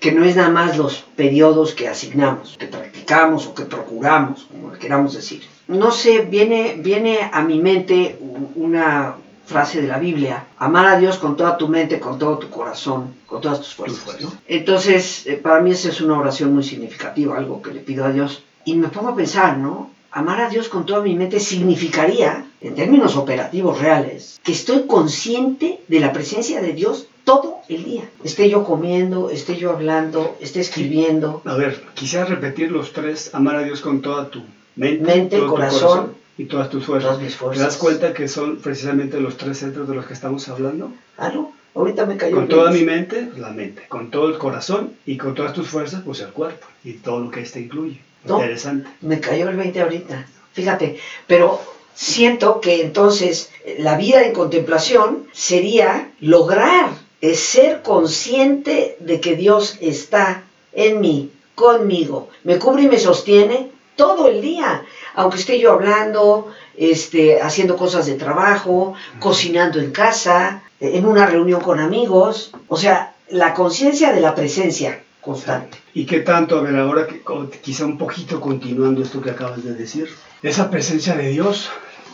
que 0.00 0.12
no 0.12 0.24
es 0.24 0.36
nada 0.36 0.50
más 0.50 0.78
los 0.78 1.04
periodos 1.16 1.74
que 1.74 1.86
asignamos, 1.86 2.56
que 2.58 2.66
practicamos 2.66 3.46
o 3.46 3.54
que 3.54 3.64
procuramos, 3.64 4.44
como 4.44 4.72
queramos 4.72 5.14
decir. 5.14 5.42
No 5.70 5.92
sé, 5.92 6.22
viene, 6.22 6.74
viene 6.78 7.30
a 7.32 7.42
mi 7.42 7.60
mente 7.60 8.18
una 8.56 9.14
frase 9.46 9.80
de 9.80 9.86
la 9.86 9.98
Biblia, 9.98 10.46
amar 10.58 10.86
a 10.86 10.98
Dios 10.98 11.18
con 11.18 11.36
toda 11.36 11.56
tu 11.56 11.68
mente, 11.68 12.00
con 12.00 12.18
todo 12.18 12.38
tu 12.38 12.50
corazón, 12.50 13.14
con 13.24 13.40
todas 13.40 13.60
tus 13.60 13.74
fuerzas. 13.74 14.16
Entonces, 14.48 15.26
eh, 15.28 15.34
para 15.36 15.60
mí 15.60 15.70
esa 15.70 15.90
es 15.90 16.00
una 16.00 16.18
oración 16.18 16.52
muy 16.52 16.64
significativa, 16.64 17.38
algo 17.38 17.62
que 17.62 17.72
le 17.72 17.80
pido 17.80 18.04
a 18.04 18.10
Dios. 18.10 18.42
Y 18.64 18.74
me 18.74 18.88
pongo 18.88 19.10
a 19.10 19.16
pensar, 19.16 19.58
¿no? 19.58 19.92
Amar 20.10 20.40
a 20.40 20.48
Dios 20.48 20.68
con 20.68 20.86
toda 20.86 21.02
mi 21.02 21.14
mente 21.14 21.38
significaría, 21.38 22.46
en 22.60 22.74
términos 22.74 23.16
operativos 23.16 23.78
reales, 23.78 24.40
que 24.42 24.50
estoy 24.50 24.88
consciente 24.88 25.82
de 25.86 26.00
la 26.00 26.12
presencia 26.12 26.60
de 26.60 26.72
Dios 26.72 27.06
todo 27.22 27.58
el 27.68 27.84
día. 27.84 28.10
Esté 28.24 28.50
yo 28.50 28.64
comiendo, 28.64 29.30
esté 29.30 29.56
yo 29.56 29.70
hablando, 29.70 30.36
esté 30.40 30.58
escribiendo. 30.58 31.42
A 31.44 31.54
ver, 31.54 31.80
quisiera 31.94 32.24
repetir 32.24 32.72
los 32.72 32.92
tres, 32.92 33.32
amar 33.34 33.54
a 33.54 33.62
Dios 33.62 33.80
con 33.80 34.00
toda 34.00 34.30
tu 34.30 34.42
mente, 34.80 35.04
Mente, 35.04 35.36
todo 35.36 35.46
tu 35.46 35.52
corazón, 35.52 36.14
y 36.38 36.44
todas 36.46 36.70
tus 36.70 36.86
fuerzas. 36.86 37.10
todas 37.10 37.22
mis 37.22 37.36
fuerzas. 37.36 37.58
¿Te 37.58 37.64
das 37.64 37.76
cuenta 37.76 38.14
que 38.14 38.26
son 38.26 38.56
precisamente 38.56 39.20
los 39.20 39.36
tres 39.36 39.58
centros 39.58 39.86
de 39.86 39.94
los 39.94 40.06
que 40.06 40.14
estamos 40.14 40.48
hablando? 40.48 40.90
Ah, 41.18 41.30
no, 41.34 41.52
ahorita 41.74 42.06
me 42.06 42.16
cayó. 42.16 42.34
Con 42.34 42.48
toda 42.48 42.70
mi 42.70 42.82
mente, 42.82 43.26
pues, 43.26 43.38
la 43.38 43.50
mente. 43.50 43.82
Con 43.88 44.10
todo 44.10 44.28
el 44.28 44.38
corazón 44.38 44.94
y 45.04 45.18
con 45.18 45.34
todas 45.34 45.52
tus 45.52 45.68
fuerzas, 45.68 46.02
pues 46.02 46.20
el 46.20 46.30
cuerpo. 46.30 46.66
Y 46.82 46.94
todo 46.94 47.20
lo 47.20 47.30
que 47.30 47.40
éste 47.40 47.60
incluye. 47.60 48.00
No. 48.24 48.38
Interesante. 48.38 48.88
Me 49.02 49.20
cayó 49.20 49.50
el 49.50 49.56
20 49.56 49.80
ahorita. 49.80 50.26
Fíjate, 50.52 50.98
pero 51.26 51.60
siento 51.94 52.60
que 52.60 52.80
entonces 52.80 53.50
eh, 53.66 53.76
la 53.80 53.98
vida 53.98 54.24
en 54.24 54.32
contemplación 54.32 55.26
sería 55.32 56.10
lograr 56.20 56.90
eh, 57.20 57.34
ser 57.34 57.82
consciente 57.82 58.96
de 59.00 59.20
que 59.20 59.36
Dios 59.36 59.76
está 59.82 60.44
en 60.72 61.00
mí 61.00 61.30
conmigo. 61.54 62.30
Me 62.44 62.58
cubre 62.58 62.84
y 62.84 62.88
me 62.88 62.98
sostiene 62.98 63.69
todo 63.96 64.28
el 64.28 64.40
día, 64.40 64.84
aunque 65.14 65.38
esté 65.38 65.58
yo 65.58 65.72
hablando, 65.72 66.52
este, 66.76 67.40
haciendo 67.40 67.76
cosas 67.76 68.06
de 68.06 68.14
trabajo, 68.14 68.94
cocinando 69.18 69.80
en 69.80 69.90
casa, 69.90 70.62
en 70.80 71.04
una 71.06 71.26
reunión 71.26 71.60
con 71.60 71.80
amigos. 71.80 72.52
O 72.68 72.76
sea, 72.76 73.14
la 73.28 73.54
conciencia 73.54 74.12
de 74.12 74.20
la 74.20 74.34
presencia 74.34 75.02
constante. 75.20 75.78
¿Y 75.92 76.06
qué 76.06 76.20
tanto, 76.20 76.58
a 76.58 76.62
ver, 76.62 76.76
ahora 76.76 77.06
que 77.06 77.22
quizá 77.60 77.84
un 77.84 77.98
poquito 77.98 78.40
continuando 78.40 79.02
esto 79.02 79.20
que 79.20 79.30
acabas 79.30 79.62
de 79.62 79.74
decir, 79.74 80.08
esa 80.42 80.70
presencia 80.70 81.14
de 81.14 81.28
Dios, 81.28 81.70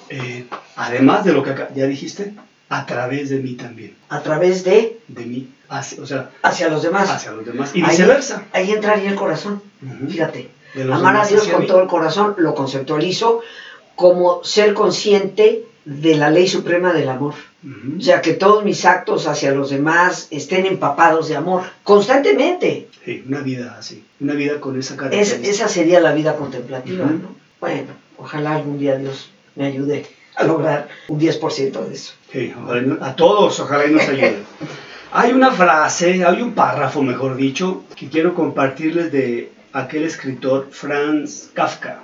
eh, 0.08 0.46
además 0.74 1.24
de 1.24 1.32
lo 1.32 1.42
que 1.42 1.54
ya 1.74 1.86
dijiste, 1.86 2.34
a 2.68 2.84
través 2.84 3.30
de 3.30 3.38
mí 3.38 3.54
también, 3.54 3.96
A 4.08 4.22
través 4.22 4.64
de 4.64 4.98
de 5.06 5.24
mí, 5.24 5.48
hacia, 5.68 6.02
o 6.02 6.06
sea, 6.06 6.30
hacia 6.42 6.68
los 6.68 6.82
demás. 6.82 7.08
hacia 7.08 7.30
los 7.30 7.46
demás 7.46 7.70
y 7.74 7.82
viceversa. 7.82 8.44
Ahí, 8.52 8.72
entraría 8.72 9.10
el 9.10 9.14
corazón. 9.14 9.62
Fíjate. 10.08 10.50
Amar 10.82 11.16
a 11.16 11.26
Dios 11.26 11.46
con 11.48 11.66
todo 11.66 11.80
el 11.82 11.88
corazón 11.88 12.34
lo 12.38 12.54
conceptualizo 12.54 13.40
como 13.94 14.44
ser 14.44 14.74
consciente 14.74 15.64
de 15.84 16.16
la 16.16 16.30
ley 16.30 16.48
suprema 16.48 16.92
del 16.92 17.08
amor. 17.08 17.34
Ujú. 17.64 17.98
O 17.98 18.00
sea, 18.02 18.20
que 18.20 18.34
todos 18.34 18.64
mis 18.64 18.84
actos 18.84 19.26
hacia 19.26 19.52
los 19.52 19.70
demás 19.70 20.28
estén 20.30 20.66
empapados 20.66 21.28
de 21.28 21.36
amor, 21.36 21.62
constantemente. 21.82 22.88
Sí, 23.04 23.24
una 23.26 23.40
vida 23.40 23.76
así, 23.78 24.04
una 24.20 24.34
vida 24.34 24.60
con 24.60 24.78
esa 24.78 24.94
Es, 24.94 24.98
característica. 24.98 25.48
esa 25.48 25.68
sería 25.68 26.00
la 26.00 26.12
vida 26.12 26.36
contemplativa. 26.36 27.06
¿no? 27.06 27.34
Bueno, 27.60 27.92
ojalá 28.18 28.56
algún 28.56 28.78
día 28.78 28.96
Dios 28.96 29.30
me 29.54 29.66
ayude 29.66 30.04
a 30.34 30.44
lograr 30.44 30.88
un 31.08 31.18
10% 31.18 31.86
de 31.86 31.94
eso. 31.94 32.12
Sí, 32.32 32.52
a 33.00 33.16
todos, 33.16 33.58
ojalá 33.60 33.86
y 33.86 33.92
nos 33.92 34.08
ayude. 34.08 34.38
Hay 35.12 35.32
una 35.32 35.50
frase, 35.52 36.24
hay 36.24 36.42
un 36.42 36.52
párrafo, 36.52 37.00
mejor 37.00 37.36
dicho, 37.36 37.84
que 37.94 38.08
quiero 38.08 38.34
compartirles 38.34 39.10
de 39.12 39.50
aquel 39.80 40.04
escritor 40.04 40.68
Franz 40.70 41.50
Kafka 41.54 42.02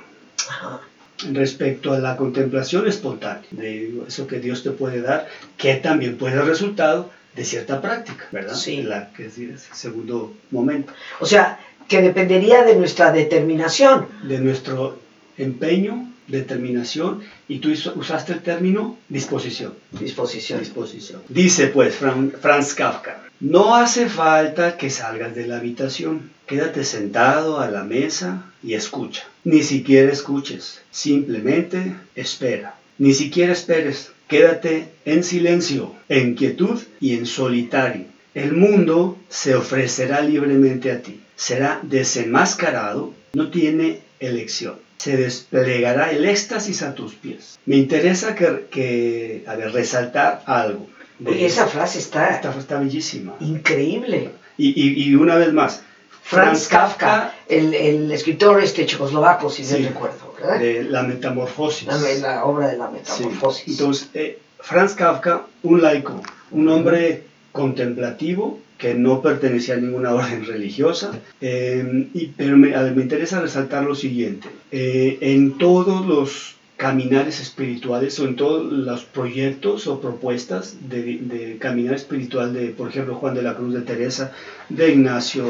respecto 1.33 1.93
a 1.93 1.99
la 1.99 2.17
contemplación 2.17 2.87
espontánea, 2.89 3.47
de 3.53 4.01
eso 4.09 4.27
que 4.27 4.41
Dios 4.41 4.63
te 4.63 4.71
puede 4.71 5.01
dar, 5.01 5.29
que 5.57 5.75
también 5.77 6.17
puede 6.17 6.35
ser 6.35 6.45
resultado 6.47 7.11
de 7.37 7.45
cierta 7.45 7.81
práctica, 7.81 8.27
¿verdad? 8.33 8.55
Sí. 8.55 8.83
La 8.83 9.13
que 9.13 9.27
es 9.27 9.39
el 9.39 9.59
segundo 9.73 10.35
momento, 10.51 10.93
O 11.21 11.27
sea, 11.27 11.61
que 11.89 12.03
dependería 12.03 12.65
de 12.65 12.75
nuestra 12.77 13.13
determinación. 13.13 14.07
de 14.25 14.39
nuestro 14.41 14.99
empeño, 15.39 16.09
determinación, 16.27 17.23
y 17.49 17.59
tú 17.59 17.71
us- 17.71 17.93
usaste 17.95 18.33
el 18.33 18.41
término 18.41 18.99
disposición. 19.09 19.75
Disposición. 19.93 20.59
disposición. 20.61 21.23
Dice 21.29 21.69
pues 21.69 21.95
Fran- 22.01 22.33
Franz 22.33 22.75
Kafka, 22.75 23.23
no 23.43 23.75
hace 23.75 24.09
falta 24.09 24.77
que 24.77 24.89
salgas 24.89 25.35
de 25.35 25.49
la 25.49 25.57
habitación, 25.57 26.31
quédate 26.47 26.85
sentado 26.85 27.59
a 27.59 27.69
la 27.69 27.83
mesa 27.83 28.53
y 28.63 28.75
escucha. 28.75 29.25
Ni 29.43 29.65
siquiera 29.65 30.13
escuches, 30.13 30.81
simplemente 30.93 31.93
espera. 32.15 32.77
Ni 32.99 33.15
siquiera 33.15 33.53
esperes, 33.53 34.13
quédate 34.29 34.91
en 35.05 35.25
silencio, 35.25 35.93
en 36.09 36.37
quietud 36.37 36.81
y 37.01 37.17
en 37.17 37.27
solitario. 37.27 38.05
El 38.33 38.53
mundo 38.53 39.19
se 39.29 39.57
ofrecerá 39.57 40.21
libremente 40.21 40.93
a 40.93 41.03
ti, 41.03 41.21
será 41.35 41.81
desenmascarado, 41.83 43.13
no 43.33 43.51
tiene 43.51 44.03
elección. 44.21 44.77
Se 44.99 45.17
desplegará 45.17 46.13
el 46.13 46.27
éxtasis 46.27 46.83
a 46.83 46.95
tus 46.95 47.15
pies. 47.15 47.59
Me 47.67 47.75
interesa 47.75 48.37
que, 48.37 48.67
que 48.71 49.43
a 49.49 49.57
ver, 49.57 49.73
resaltar 49.73 50.45
algo. 50.47 50.89
De 51.25 51.31
Oye, 51.31 51.47
esa 51.47 51.67
frase 51.67 51.99
está 51.99 52.31
Está, 52.35 52.55
está 52.59 52.79
bellísima. 52.79 53.35
increíble. 53.41 54.31
Y, 54.59 54.69
y- 54.81 55.05
y 55.11 55.15
una 55.15 55.37
vez 55.37 55.53
más, 55.53 55.83
Franz 56.23 56.69
Kafka, 56.69 57.35
el, 57.49 57.75
el 57.75 58.11
escritor 58.13 58.63
este 58.63 58.87
checoslovaco, 58.87 59.51
si 59.51 59.65
Sí. 59.65 59.77
bien 59.77 59.89
recuerdo, 59.89 60.35
¿verdad? 60.41 60.59
de 60.59 60.85
la 60.85 61.03
metamorfosis. 61.03 61.87
La, 61.89 61.99
la 62.21 62.45
obra 62.45 62.69
de 62.69 62.79
la 62.79 62.89
Sí. 63.05 63.25
metamorfosis. 63.25 63.69
Entonces, 63.79 64.09
eh, 64.15 64.39
Franz 64.61 64.95
Kafka, 64.95 65.47
un 65.63 65.83
laico, 65.83 66.23
un 66.53 66.69
hombre 66.69 67.25
contemplativo 67.53 68.59
que 68.79 68.95
no 68.95 69.21
pertenecía 69.23 69.75
a 69.75 69.79
ninguna 69.79 70.13
orden 70.13 70.45
religiosa, 70.45 71.13
eh, 71.41 72.09
y, 72.15 72.27
pero 72.29 72.57
me, 72.57 72.71
me 72.93 73.03
interesa 73.03 73.41
resaltar 73.41 73.85
lo 73.85 73.95
siguiente, 73.95 74.49
eh, 74.73 75.19
en 75.21 75.57
todos 75.59 76.05
los 76.07 76.57
caminares 76.87 77.37
espirituales 77.41 78.19
o 78.19 78.25
en 78.27 78.35
todos 78.35 78.61
los 78.89 79.05
proyectos 79.05 79.87
o 79.87 80.01
propuestas 80.01 80.63
de, 80.93 81.01
de 81.33 81.57
caminar 81.59 81.95
espiritual 81.95 82.53
de, 82.53 82.65
por 82.79 82.89
ejemplo, 82.91 83.15
Juan 83.15 83.35
de 83.37 83.43
la 83.43 83.55
Cruz 83.55 83.73
de 83.73 83.83
Teresa, 83.83 84.33
de 84.69 84.91
Ignacio, 84.97 85.45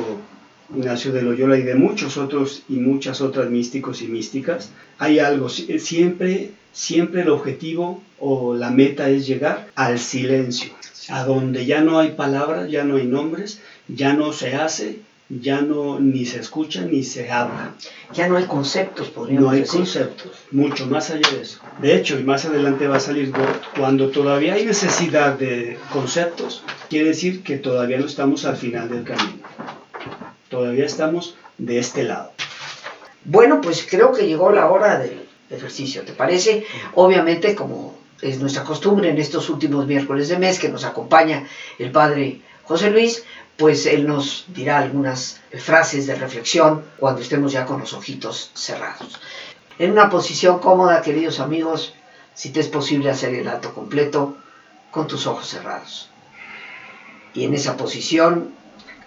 Ignacio 0.77 1.11
de 1.13 1.23
Loyola 1.23 1.57
y 1.57 1.63
de 1.63 1.75
muchos 1.75 2.19
otros 2.19 2.65
y 2.69 2.75
muchas 2.75 3.23
otras 3.23 3.49
místicos 3.49 4.03
y 4.03 4.09
místicas, 4.09 4.73
hay 4.99 5.21
algo, 5.21 5.49
si- 5.49 5.79
siempre, 5.79 6.51
siempre 6.73 7.23
el 7.23 7.31
objetivo 7.31 8.03
o 8.19 8.55
la 8.55 8.71
meta 8.71 9.09
es 9.09 9.27
llegar 9.27 9.57
al 9.75 9.99
silencio, 9.99 10.71
a 11.09 11.25
donde 11.25 11.65
ya 11.65 11.81
no 11.81 11.99
hay 11.99 12.11
palabras, 12.11 12.71
ya 12.71 12.85
no 12.85 12.97
hay 12.97 13.07
nombres, 13.07 13.61
ya 13.89 14.13
no 14.13 14.33
se 14.35 14.55
hace, 14.55 14.99
ya 15.41 15.63
no 15.63 15.99
ni 15.99 16.27
se 16.27 16.41
escucha 16.41 16.83
ni 16.83 17.03
se 17.03 17.31
habla. 17.31 17.75
Ya 18.13 18.29
no 18.29 18.37
hay 18.37 18.45
conceptos, 18.45 19.09
podríamos 19.09 19.45
No 19.45 19.51
hay 19.51 19.61
decir. 19.61 19.81
conceptos, 19.81 20.33
mucho 20.51 20.87
más 20.87 21.09
allá 21.11 21.29
de 21.31 21.41
eso. 21.41 21.61
De 21.81 21.97
hecho, 21.97 22.19
y 22.19 22.23
más 22.25 22.45
adelante 22.45 22.87
va 22.87 22.97
a 22.97 23.01
salir 23.01 23.33
cuando 23.79 24.11
todavía 24.11 24.55
hay 24.55 24.67
necesidad 24.67 25.39
de 25.39 25.79
conceptos, 25.93 26.63
quiere 26.91 27.09
decir 27.09 27.43
que 27.43 27.57
todavía 27.57 27.99
no 27.99 28.07
estamos 28.07 28.45
al 28.45 28.57
final 28.57 28.91
del 28.91 29.05
camino. 29.05 29.43
Todavía 30.51 30.85
estamos 30.85 31.37
de 31.57 31.79
este 31.79 32.03
lado. 32.03 32.33
Bueno, 33.25 33.61
pues 33.61 33.87
creo 33.89 34.13
que 34.13 34.27
llegó 34.27 34.53
la 34.53 34.69
hora 34.71 34.99
del 34.99 35.23
ejercicio, 35.49 36.03
¿te 36.03 36.13
parece? 36.13 36.65
Obviamente, 36.95 37.55
como 37.55 37.97
es 38.21 38.39
nuestra 38.39 38.65
costumbre 38.65 39.09
en 39.11 39.19
estos 39.19 39.49
últimos 39.49 39.87
miércoles 39.87 40.29
de 40.29 40.39
mes 40.39 40.59
que 40.59 40.69
nos 40.69 40.85
acompaña 40.85 41.47
el 41.79 41.91
padre 41.91 42.41
José 42.65 42.91
Luis, 42.91 43.25
pues 43.57 43.87
él 43.87 44.07
nos 44.07 44.47
dirá 44.49 44.79
algunas 44.79 45.41
frases 45.59 46.07
de 46.07 46.15
reflexión 46.15 46.85
cuando 46.99 47.21
estemos 47.21 47.53
ya 47.53 47.67
con 47.67 47.81
los 47.81 47.93
ojitos 47.93 48.51
cerrados. 48.55 49.21
En 49.79 49.93
una 49.93 50.11
posición 50.11 50.59
cómoda, 50.59 51.03
queridos 51.03 51.41
amigos, 51.41 51.95
si 52.35 52.51
te 52.51 52.61
es 52.61 52.69
posible 52.69 53.11
hacer 53.11 53.35
el 53.35 53.49
alto 53.49 53.75
completo 53.75 54.37
con 54.91 55.07
tus 55.07 55.27
ojos 55.27 55.49
cerrados. 55.49 56.09
Y 57.35 57.45
en 57.45 57.55
esa 57.55 57.77
posición, 57.77 58.55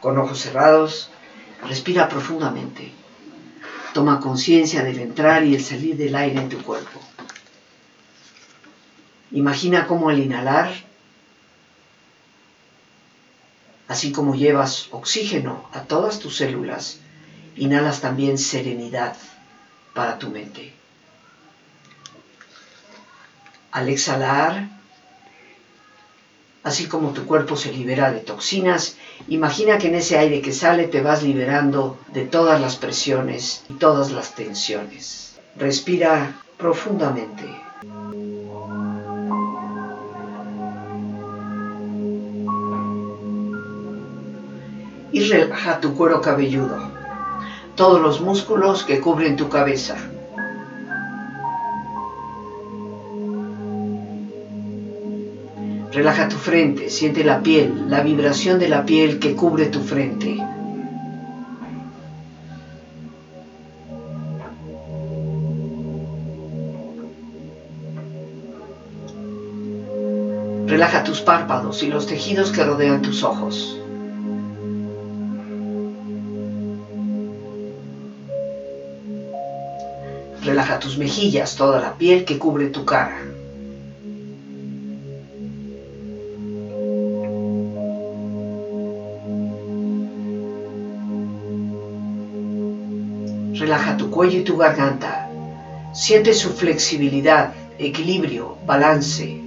con 0.01 0.17
ojos 0.17 0.39
cerrados, 0.39 1.09
respira 1.67 2.09
profundamente. 2.09 2.91
Toma 3.93 4.19
conciencia 4.19 4.83
del 4.83 4.99
entrar 4.99 5.43
y 5.43 5.55
el 5.55 5.63
salir 5.63 5.95
del 5.95 6.15
aire 6.15 6.39
en 6.39 6.49
tu 6.49 6.61
cuerpo. 6.61 6.99
Imagina 9.31 9.87
cómo 9.87 10.09
al 10.09 10.19
inhalar, 10.19 10.71
así 13.87 14.11
como 14.11 14.35
llevas 14.35 14.87
oxígeno 14.91 15.67
a 15.71 15.81
todas 15.81 16.19
tus 16.19 16.37
células, 16.37 16.99
inhalas 17.55 18.01
también 18.01 18.37
serenidad 18.37 19.15
para 19.93 20.17
tu 20.17 20.29
mente. 20.29 20.73
Al 23.71 23.89
exhalar, 23.89 24.69
así 26.63 26.87
como 26.87 27.11
tu 27.11 27.25
cuerpo 27.25 27.55
se 27.55 27.71
libera 27.71 28.11
de 28.11 28.21
toxinas, 28.21 28.97
imagina 29.27 29.77
que 29.77 29.87
en 29.87 29.95
ese 29.95 30.17
aire 30.17 30.41
que 30.41 30.53
sale 30.53 30.87
te 30.87 31.01
vas 31.01 31.23
liberando 31.23 31.99
de 32.07 32.25
todas 32.25 32.59
las 32.59 32.75
presiones 32.77 33.63
y 33.69 33.73
todas 33.73 34.11
las 34.11 34.33
tensiones. 34.35 35.35
Respira 35.57 36.41
profundamente. 36.57 37.64
Y 45.15 45.21
relaja 45.21 45.79
tu 45.79 45.93
cuero 45.93 46.19
cabelludo, 46.19 46.77
todos 47.77 48.01
los 48.01 48.19
músculos 48.19 48.83
que 48.83 48.99
cubren 48.99 49.37
tu 49.37 49.47
cabeza. 49.47 49.95
Relaja 55.93 56.27
tu 56.27 56.35
frente, 56.35 56.89
siente 56.89 57.23
la 57.23 57.41
piel, 57.43 57.89
la 57.89 58.01
vibración 58.01 58.59
de 58.59 58.67
la 58.67 58.83
piel 58.83 59.17
que 59.17 59.37
cubre 59.37 59.67
tu 59.67 59.79
frente. 59.79 60.35
Relaja 70.67 71.05
tus 71.05 71.21
párpados 71.21 71.83
y 71.83 71.87
los 71.87 72.05
tejidos 72.05 72.51
que 72.51 72.65
rodean 72.65 73.01
tus 73.01 73.23
ojos. 73.23 73.79
Tus 80.79 80.97
mejillas, 80.97 81.55
toda 81.55 81.79
la 81.79 81.97
piel 81.97 82.25
que 82.25 82.37
cubre 82.37 82.67
tu 82.67 82.85
cara. 82.85 83.21
Relaja 93.53 93.95
tu 93.97 94.09
cuello 94.09 94.39
y 94.39 94.43
tu 94.43 94.57
garganta. 94.57 95.29
Siente 95.93 96.33
su 96.33 96.51
flexibilidad, 96.51 97.53
equilibrio, 97.79 98.57
balance. 98.65 99.44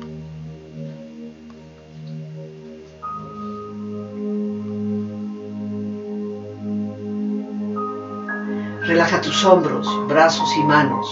Tus 9.28 9.44
hombros, 9.44 9.86
brazos 10.08 10.48
y 10.56 10.62
manos, 10.62 11.06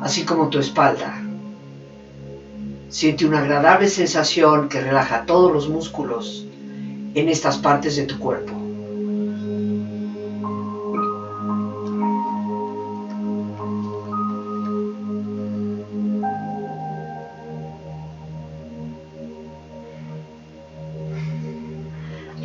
así 0.00 0.24
como 0.24 0.48
tu 0.48 0.58
espalda. 0.58 1.22
Siente 2.88 3.24
una 3.24 3.38
agradable 3.38 3.88
sensación 3.88 4.68
que 4.68 4.80
relaja 4.80 5.24
todos 5.24 5.52
los 5.52 5.68
músculos 5.68 6.44
en 7.14 7.28
estas 7.28 7.58
partes 7.58 7.94
de 7.94 8.06
tu 8.06 8.18
cuerpo. 8.18 8.54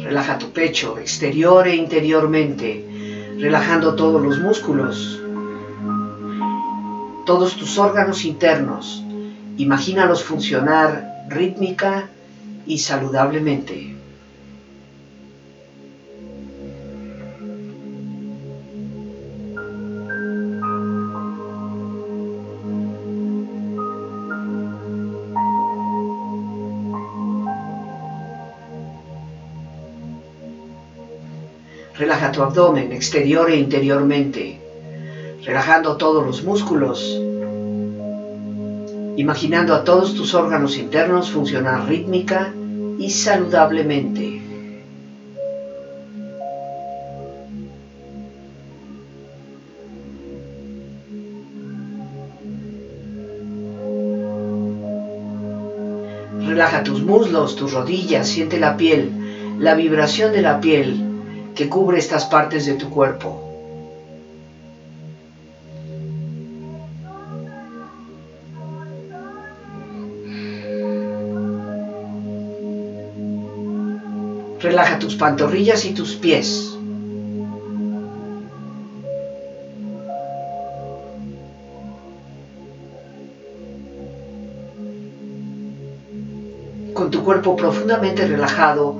Relaja 0.04 0.38
tu 0.38 0.52
pecho 0.52 1.00
exterior 1.00 1.68
e 1.68 1.76
interiormente 1.76 2.87
relajando 3.40 3.96
todos 3.96 4.22
los 4.22 4.40
músculos, 4.40 5.22
todos 7.26 7.56
tus 7.56 7.78
órganos 7.78 8.26
internos. 8.26 9.04
Imagínalos 9.58 10.24
funcionar 10.24 11.26
rítmica 11.30 12.10
y 12.66 12.80
saludablemente. 12.80 13.97
Abdomen 32.44 32.92
exterior 32.92 33.50
e 33.50 33.56
interiormente, 33.58 34.60
relajando 35.44 35.98
todos 35.98 36.26
los 36.26 36.44
músculos, 36.44 37.22
imaginando 39.16 39.74
a 39.74 39.84
todos 39.84 40.14
tus 40.14 40.34
órganos 40.34 40.78
internos 40.78 41.32
funcionar 41.32 41.88
rítmica 41.88 42.54
y 43.00 43.10
saludablemente. 43.10 44.42
Relaja 56.46 56.84
tus 56.84 57.02
muslos, 57.04 57.56
tus 57.56 57.74
rodillas, 57.74 58.28
siente 58.28 58.60
la 58.60 58.78
piel, 58.78 59.12
la 59.60 59.76
vibración 59.76 60.32
de 60.32 60.42
la 60.42 60.60
piel 60.60 61.07
que 61.58 61.68
cubre 61.68 61.98
estas 61.98 62.26
partes 62.26 62.68
de 62.68 62.76
tu 62.76 62.88
cuerpo. 62.92 63.44
Relaja 74.62 75.00
tus 75.00 75.16
pantorrillas 75.16 75.84
y 75.86 75.96
tus 75.96 76.14
pies. 76.14 76.78
Con 86.94 87.10
tu 87.10 87.24
cuerpo 87.24 87.56
profundamente 87.56 88.28
relajado, 88.28 89.00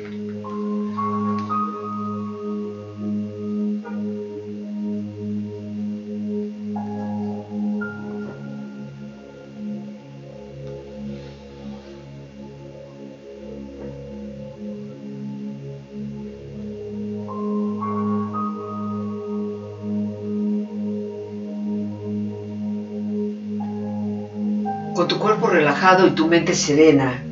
Y 25.81 26.11
tu 26.11 26.27
mente 26.27 26.53
serena, 26.53 27.23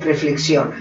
reflexiona. 0.00 0.76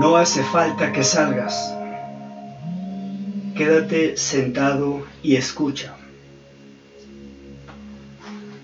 No 0.00 0.16
hace 0.16 0.42
falta 0.42 0.92
que 0.92 1.04
salgas. 1.04 1.72
Quédate 3.54 4.16
sentado 4.16 5.06
y 5.22 5.36
escucha. 5.36 5.94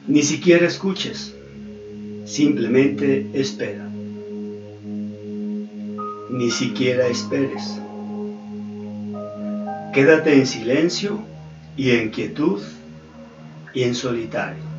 Ni 0.09 0.25
siquiera 0.25 0.67
escuches, 0.67 1.33
simplemente 2.27 3.31
espera 3.35 3.94
ni 6.31 6.51
siquiera 6.51 7.07
esperes. 7.07 7.81
Quédate 9.93 10.37
en 10.37 10.47
silencio 10.47 11.21
y 11.77 11.93
en 11.93 12.11
quietud 12.11 12.61
y 13.73 13.85
en 13.85 13.95
solitario. 13.95 14.74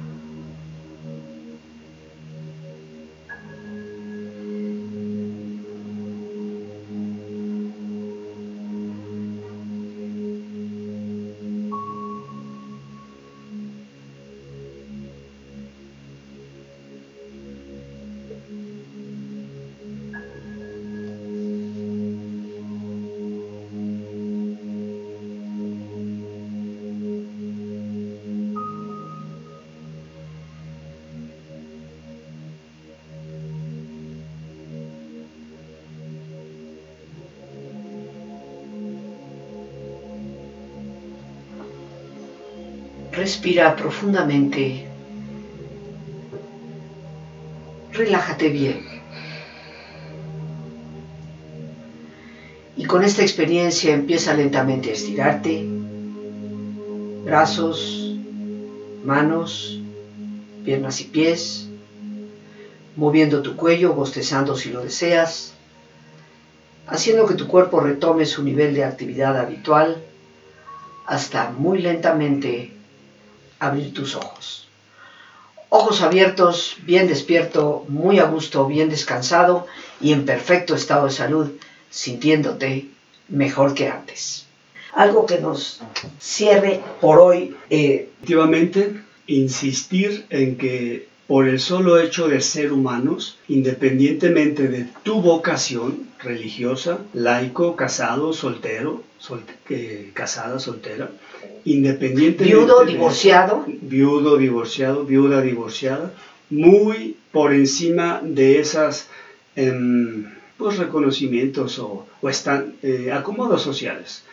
Respira 43.36 43.76
profundamente. 43.76 44.88
Relájate 47.92 48.48
bien. 48.48 48.88
Y 52.78 52.86
con 52.86 53.04
esta 53.04 53.24
experiencia 53.24 53.92
empieza 53.92 54.34
lentamente 54.34 54.90
a 54.90 54.94
estirarte. 54.94 55.66
Brazos, 57.26 58.16
manos, 59.04 59.82
piernas 60.64 61.02
y 61.02 61.04
pies, 61.04 61.68
moviendo 62.96 63.42
tu 63.42 63.58
cuello, 63.58 63.94
bostezando 63.94 64.56
si 64.56 64.70
lo 64.70 64.82
deseas, 64.82 65.56
haciendo 66.88 67.26
que 67.26 67.36
tu 67.36 67.48
cuerpo 67.50 67.82
retome 67.82 68.26
su 68.26 68.44
nivel 68.44 68.74
de 68.74 68.86
actividad 68.86 69.38
habitual 69.38 70.02
hasta 71.06 71.50
muy 71.50 71.80
lentamente 71.80 72.75
abrir 73.68 73.94
tus 73.94 74.16
ojos. 74.16 74.68
Ojos 75.70 76.02
abiertos, 76.02 76.78
bien 76.84 77.08
despierto, 77.08 77.86
muy 77.90 78.20
a 78.20 78.26
gusto, 78.26 78.66
bien 78.68 78.90
descansado 78.90 79.68
y 80.00 80.14
en 80.14 80.26
perfecto 80.26 80.76
estado 80.76 81.08
de 81.08 81.12
salud, 81.12 81.52
sintiéndote 81.90 82.88
mejor 83.28 83.74
que 83.74 83.90
antes. 83.90 84.46
Algo 84.94 85.26
que 85.26 85.40
nos 85.40 85.82
cierre 86.20 86.82
por 87.02 87.20
hoy. 87.20 87.56
Eh, 87.70 88.10
insistir 89.28 90.26
en 90.30 90.58
que 90.58 91.08
por 91.28 91.48
el 91.48 91.60
solo 91.60 92.00
hecho 92.00 92.28
de 92.28 92.40
ser 92.40 92.72
humanos, 92.72 93.38
independientemente 93.48 94.68
de 94.68 94.88
tu 95.04 95.22
vocación 95.22 96.08
religiosa, 96.20 97.00
laico, 97.14 97.76
casado, 97.76 98.32
soltero, 98.32 99.04
casada, 100.14 100.60
soltera, 100.60 101.10
independientemente... 101.66 102.56
Viudo, 102.56 102.86
divorciado. 102.86 103.66
Viudo, 103.68 104.38
divorciado, 104.38 105.04
viuda, 105.04 105.42
divorciada, 105.42 106.14
muy 106.50 107.18
por 107.32 107.54
encima 107.54 108.22
de 108.24 108.60
esas 108.60 109.10
em, 109.56 110.26
pues, 110.58 110.78
reconocimientos 110.78 111.80
o, 111.80 112.08
están, 112.30 112.76
eh, 112.82 113.12
acomodos 113.12 113.62
sociales. 113.62 114.24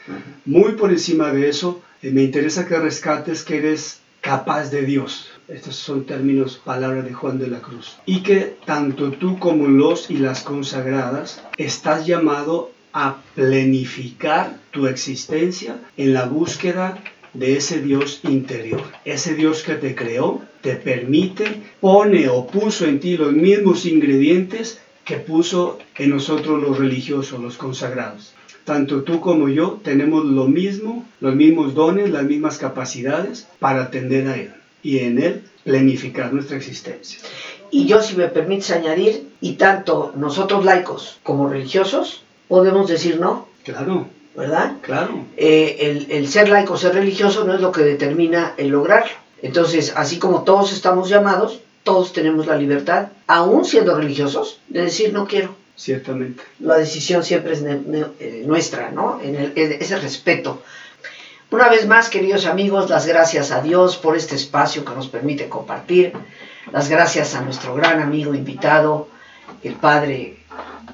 Muy 0.45 0.73
por 0.73 0.91
encima 0.91 1.33
de 1.33 1.49
eso, 1.49 1.83
eh, 2.03 2.11
me 2.11 2.23
interesa 2.23 2.67
que 2.67 2.79
rescates 2.79 3.43
que 3.43 3.59
eres 3.59 4.01
capaz 4.21 4.71
de 4.71 4.83
Dios. 4.83 5.29
Estos 5.49 5.77
son 5.77 6.05
términos, 6.05 6.61
palabras 6.65 7.05
de 7.05 7.13
Juan 7.13 7.39
de 7.39 7.49
la 7.49 7.61
Cruz. 7.61 7.97
Y 8.07 8.23
que 8.23 8.57
tanto 8.65 9.11
tú 9.11 9.39
como 9.39 9.67
los 9.67 10.11
y 10.11 10.19
las 10.19 10.43
consagradas 10.43 11.43
estás 11.59 12.07
llamado 12.07 12.71
a 12.93 13.17
plenificar 13.35 14.59
tu 14.71 14.87
existencia 14.87 15.79
en 15.97 16.15
la 16.15 16.27
búsqueda 16.27 17.03
de 17.35 17.57
ese 17.57 17.81
Dios 17.81 18.21
interior. 18.25 18.83
Ese 19.05 19.35
Dios 19.35 19.63
que 19.63 19.75
te 19.75 19.95
creó, 19.95 20.43
te 20.61 20.77
permite, 20.77 21.63
pone 21.81 22.29
o 22.29 22.47
puso 22.47 22.87
en 22.87 23.01
ti 23.01 23.17
los 23.17 23.33
mismos 23.33 23.87
ingredientes 23.87 24.81
que 25.05 25.17
puso 25.17 25.79
en 25.97 26.11
nosotros 26.11 26.63
los 26.63 26.79
religiosos, 26.79 27.41
los 27.41 27.57
consagrados. 27.57 28.35
Tanto 28.65 29.03
tú 29.03 29.21
como 29.21 29.49
yo 29.49 29.81
tenemos 29.83 30.25
lo 30.25 30.47
mismo, 30.47 31.05
los 31.21 31.35
mismos 31.35 31.75
dones, 31.75 32.11
las 32.11 32.23
mismas 32.25 32.59
capacidades 32.59 33.49
para 33.59 33.83
atender 33.83 34.29
a 34.29 34.37
Él 34.37 34.53
y 34.83 34.99
en 34.99 35.21
Él 35.21 35.43
planificar 35.65 36.33
nuestra 36.33 36.57
existencia. 36.57 37.19
Y 37.71 37.87
yo, 37.87 38.03
si 38.03 38.17
me 38.17 38.29
permites 38.29 38.71
añadir, 38.71 39.29
y 39.41 39.55
tanto 39.55 40.13
nosotros 40.15 40.65
laicos 40.65 41.19
como 41.23 41.49
religiosos, 41.49 42.23
podemos 42.47 42.87
decir 42.89 43.19
no. 43.19 43.49
Claro. 43.65 44.09
¿Verdad? 44.35 44.77
Claro. 44.81 45.27
Eh, 45.37 45.77
el, 45.81 46.07
el 46.11 46.29
ser 46.29 46.49
laico, 46.49 46.77
ser 46.77 46.95
religioso 46.95 47.45
no 47.45 47.55
es 47.55 47.61
lo 47.61 47.71
que 47.71 47.83
determina 47.83 48.55
el 48.57 48.69
lograrlo. 48.69 49.13
Entonces, 49.43 49.93
así 49.97 50.19
como 50.19 50.43
todos 50.43 50.73
estamos 50.73 51.09
llamados, 51.09 51.61
todos 51.83 52.13
tenemos 52.13 52.47
la 52.47 52.57
libertad, 52.57 53.09
aún 53.27 53.65
siendo 53.65 53.97
religiosos, 53.97 54.61
de 54.69 54.83
decir 54.83 55.13
no 55.13 55.27
quiero. 55.27 55.55
Ciertamente. 55.77 56.45
La 56.61 56.77
decisión 56.77 57.25
siempre 57.25 57.55
es 57.55 57.63
eh, 57.63 58.45
nuestra, 58.47 58.91
¿no? 58.91 59.21
En 59.23 59.35
el, 59.35 59.53
ese 59.57 59.99
respeto. 59.99 60.63
Una 61.51 61.69
vez 61.69 61.87
más, 61.87 62.09
queridos 62.09 62.47
amigos, 62.47 62.89
las 62.89 63.07
gracias 63.07 63.51
a 63.51 63.61
Dios 63.61 63.97
por 63.97 64.17
este 64.17 64.37
espacio 64.37 64.85
que 64.85 64.95
nos 64.95 65.09
permite 65.09 65.49
compartir. 65.49 66.13
Las 66.73 66.89
gracias 66.89 67.35
a 67.35 67.43
nuestro 67.43 67.75
gran 67.75 68.01
amigo 68.01 68.35
invitado, 68.35 69.09
el 69.63 69.75
padre 69.75 70.39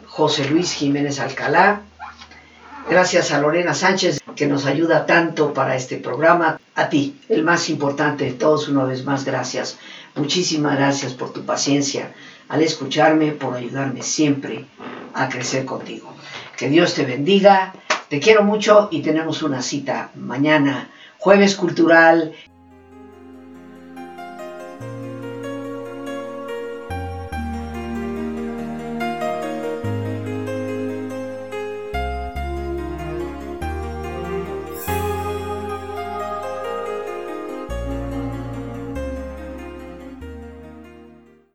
José 0.07 0.49
Luis 0.49 0.72
Jiménez 0.72 1.20
Alcalá. 1.20 1.82
Gracias 2.91 3.32
a 3.32 3.41
Lorena 3.41 3.74
Sánchez, 3.74 4.20
que 4.34 4.47
nos 4.47 4.64
ayuda 4.64 5.05
tanto 5.05 5.53
para 5.53 5.76
este 5.76 5.99
programa. 5.99 6.59
A 6.74 6.89
ti, 6.89 7.20
el 7.28 7.43
más 7.43 7.68
importante 7.68 8.24
de 8.24 8.32
todos, 8.32 8.66
una 8.68 8.84
vez 8.84 9.05
más, 9.05 9.26
gracias. 9.26 9.78
Muchísimas 10.14 10.78
gracias 10.78 11.12
por 11.12 11.34
tu 11.34 11.45
paciencia 11.45 12.14
al 12.49 12.62
escucharme, 12.62 13.32
por 13.32 13.55
ayudarme 13.55 14.03
siempre 14.03 14.64
a 15.12 15.28
crecer 15.28 15.66
contigo. 15.66 16.14
Que 16.57 16.70
Dios 16.70 16.95
te 16.95 17.05
bendiga, 17.05 17.74
te 18.09 18.20
quiero 18.20 18.43
mucho 18.43 18.89
y 18.91 19.03
tenemos 19.03 19.43
una 19.43 19.61
cita 19.61 20.11
mañana, 20.14 20.89
jueves 21.18 21.57
cultural. 21.57 22.32